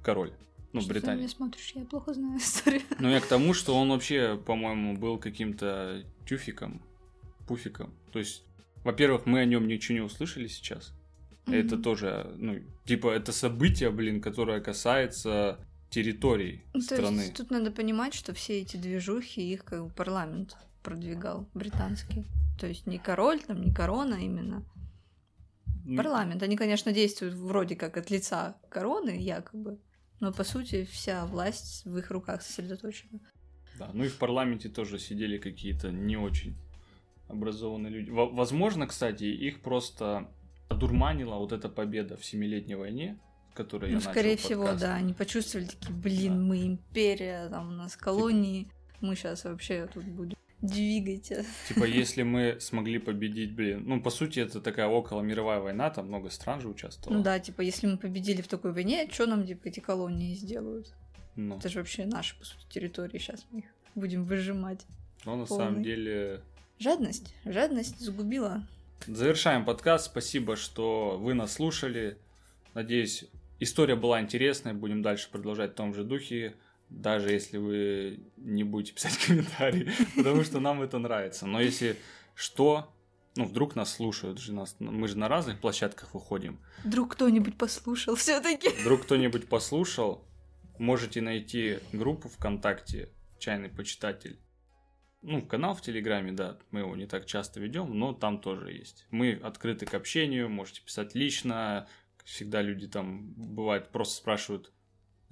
Король. 0.03 0.32
Ну, 0.72 0.80
Что 0.80 0.88
Британия. 0.88 1.12
ты 1.14 1.16
на 1.16 1.20
меня 1.26 1.28
смотришь? 1.28 1.72
Я 1.74 1.84
плохо 1.84 2.14
знаю 2.14 2.38
историю. 2.38 2.80
Ну, 2.98 3.09
я 3.11 3.20
к 3.20 3.26
тому, 3.26 3.53
что 3.55 3.76
он 3.78 3.90
вообще, 3.90 4.36
по-моему, 4.44 4.96
был 4.96 5.18
каким-то 5.18 6.03
тюфиком, 6.26 6.82
пуфиком. 7.46 7.92
То 8.11 8.18
есть, 8.18 8.42
во-первых, 8.82 9.26
мы 9.26 9.40
о 9.40 9.44
нем 9.44 9.68
ничего 9.68 9.98
не 9.98 10.00
услышали 10.05 10.46
сейчас. 10.48 10.94
Это 11.46 11.74
Мгм. 11.74 11.82
тоже, 11.82 12.32
ну, 12.38 12.59
типа, 12.86 13.11
это 13.11 13.32
событие, 13.32 13.90
блин, 13.90 14.20
которое 14.22 14.61
касается 14.61 15.59
территорий 15.90 16.62
Ну, 16.72 16.80
То 16.80 16.86
страны. 16.96 17.20
есть 17.20 17.34
тут 17.34 17.50
надо 17.50 17.70
понимать, 17.70 18.14
что 18.14 18.32
все 18.32 18.61
эти 18.62 18.78
движухи 18.78 19.53
их 19.53 19.64
как 19.64 19.84
бы 19.84 19.90
парламент 19.90 20.57
продвигал, 20.82 21.46
британский. 21.53 22.24
То 22.59 22.66
есть 22.66 22.86
не 22.86 22.98
король, 22.98 23.40
там, 23.40 23.61
не 23.61 23.72
корона 23.74 24.14
именно. 24.14 24.64
Парламент. 25.97 26.43
Они, 26.43 26.57
конечно, 26.57 26.93
действуют 26.93 27.35
вроде 27.35 27.76
как 27.76 27.97
от 27.97 28.11
лица 28.11 28.57
короны, 28.68 29.11
якобы. 29.11 29.78
Но 30.20 30.33
по 30.33 30.45
сути 30.45 30.85
вся 30.85 31.26
власть 31.26 31.85
в 31.85 31.97
их 31.99 32.11
руках 32.11 32.43
сосредоточена. 32.43 33.18
Да, 33.78 33.91
ну 33.93 34.05
и 34.05 34.09
в 34.09 34.18
парламенте 34.18 34.68
тоже 34.68 34.99
сидели 34.99 35.39
какие-то 35.39 35.91
не 35.91 36.16
очень 36.16 36.57
образованные 37.28 37.91
люди. 37.91 38.11
Во- 38.11 38.28
возможно, 38.30 38.87
кстати, 38.87 39.24
их 39.24 39.62
просто 39.62 40.28
одурманила 40.68 41.37
вот 41.37 41.53
эта 41.53 41.68
победа 41.68 42.16
в 42.16 42.24
Семилетней 42.24 42.76
войне, 42.76 43.18
которой 43.55 43.87
я 43.91 43.95
ну, 43.95 43.95
начал 43.97 44.11
скорее 44.11 44.37
всего, 44.37 44.62
подкаст. 44.62 44.83
да. 44.83 44.95
Они 44.95 45.12
почувствовали 45.14 45.66
такие, 45.66 45.95
блин, 45.95 46.35
Да. 46.35 46.41
мы 46.45 46.66
империя, 46.66 47.49
там 47.49 47.68
у 47.68 47.72
нас 47.72 47.97
колонии, 47.97 48.70
мы 49.01 49.16
сейчас 49.16 49.45
вообще 49.45 49.89
тут 49.93 50.05
будем. 50.05 50.37
Двигайте. 50.62 51.44
Типа, 51.68 51.84
если 51.84 52.22
мы 52.22 52.58
смогли 52.60 52.98
победить, 52.98 53.52
блин, 53.52 53.82
ну, 53.84 54.00
по 54.00 54.10
сути, 54.10 54.40
это 54.40 54.60
такая 54.60 54.86
около 54.86 55.20
мировая 55.20 55.60
война, 55.60 55.90
там 55.90 56.06
много 56.06 56.30
стран 56.30 56.60
же 56.60 56.68
участвовало. 56.68 57.18
Ну 57.18 57.22
да, 57.24 57.38
типа, 57.40 57.60
если 57.62 57.88
мы 57.88 57.98
победили 57.98 58.40
в 58.42 58.48
такой 58.48 58.72
войне, 58.72 59.08
что 59.12 59.26
нам, 59.26 59.44
типа, 59.44 59.66
эти 59.68 59.80
колонии 59.80 60.34
сделают? 60.34 60.94
Ну, 61.34 61.56
Это 61.56 61.68
же 61.68 61.78
вообще 61.80 62.06
наши, 62.06 62.38
по 62.38 62.44
сути, 62.44 62.64
территории. 62.70 63.18
Сейчас 63.18 63.44
мы 63.50 63.60
их 63.60 63.64
будем 63.94 64.24
выжимать. 64.24 64.86
но 65.24 65.36
на 65.36 65.46
полный. 65.46 65.64
самом 65.64 65.82
деле... 65.82 66.40
Жадность. 66.78 67.34
Жадность 67.44 67.98
загубила. 68.00 68.66
Завершаем 69.06 69.64
подкаст. 69.64 70.06
Спасибо, 70.06 70.56
что 70.56 71.18
вы 71.18 71.34
нас 71.34 71.54
слушали. 71.54 72.18
Надеюсь, 72.74 73.24
история 73.58 73.96
была 73.96 74.20
интересная. 74.20 74.74
Будем 74.74 75.02
дальше 75.02 75.28
продолжать 75.30 75.72
в 75.72 75.74
том 75.74 75.92
же 75.94 76.04
духе. 76.04 76.54
Даже 76.93 77.30
если 77.32 77.57
вы 77.57 78.20
не 78.36 78.64
будете 78.64 78.93
писать 78.93 79.16
комментарии, 79.18 79.90
потому 80.16 80.45
что 80.45 80.61
нам 80.61 80.82
это 80.82 80.99
нравится. 80.99 81.47
Но 81.47 81.61
если 81.61 81.97
что, 82.34 82.93
ну, 83.34 83.47
вдруг 83.47 83.74
нас 83.74 83.95
слушают 83.95 84.38
же 84.38 84.53
нас, 84.53 84.76
мы 84.78 85.09
же 85.09 85.16
на 85.16 85.28
разных 85.28 85.59
площадках 85.61 86.14
выходим. 86.14 86.61
Вдруг 86.84 87.12
кто-нибудь 87.12 87.57
послушал 87.57 88.14
все-таки. 88.14 88.68
Вдруг 88.82 89.03
кто-нибудь 89.03 89.49
послушал, 89.49 90.28
можете 90.78 91.22
найти 91.22 91.78
группу 91.93 92.28
ВКонтакте 92.28 93.09
«Чайный 93.38 93.70
почитатель». 93.70 94.38
Ну, 95.22 95.40
канал 95.40 95.74
в 95.74 95.80
Телеграме, 95.80 96.32
да, 96.32 96.59
мы 96.72 96.80
его 96.80 96.97
не 96.97 97.07
так 97.07 97.26
часто 97.26 97.61
ведем, 97.61 97.97
но 97.99 98.12
там 98.12 98.40
тоже 98.40 98.72
есть. 98.72 99.07
Мы 99.11 99.32
открыты 99.32 99.86
к 99.86 99.95
общению, 99.95 100.51
можете 100.51 100.82
писать 100.82 101.14
лично. 101.14 101.86
Всегда 102.24 102.61
люди 102.61 102.88
там, 102.88 103.32
бывает, 103.34 103.90
просто 103.93 104.16
спрашивают, 104.16 104.72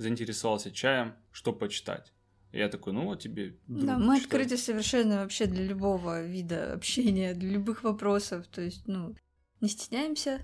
заинтересовался 0.01 0.71
чаем, 0.71 1.15
что 1.31 1.53
почитать. 1.53 2.13
Я 2.53 2.69
такой, 2.69 2.93
ну 2.93 3.05
вот 3.05 3.21
тебе. 3.21 3.57
друг, 3.69 3.87
Да, 3.87 3.99
мы 3.99 4.17
читай». 4.17 4.25
открыты 4.25 4.57
совершенно 4.57 5.17
вообще 5.23 5.47
для 5.47 5.63
любого 5.65 6.23
вида 6.25 6.73
общения, 6.73 7.35
для 7.35 7.51
любых 7.51 7.85
вопросов. 7.85 8.47
То 8.49 8.61
есть, 8.63 8.89
ну, 8.89 9.15
не 9.61 9.69
стесняемся. 9.69 10.41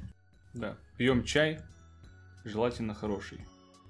Да, 0.54 0.76
пьем 0.98 1.24
чай, 1.24 1.60
желательно 2.44 2.94
хороший. 2.94 3.40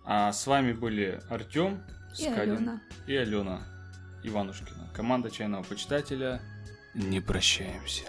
А 0.05 0.33
с 0.33 0.47
вами 0.47 0.73
были 0.73 1.21
Артем, 1.29 1.83
И 2.19 2.27
Алена. 2.27 2.81
и 3.09 3.15
Алена 3.17 3.61
Иванушкина. 4.23 4.91
Команда 4.95 5.31
чайного 5.31 5.65
почитателя. 5.65 6.41
Не 6.95 7.21
прощаемся. 7.21 8.05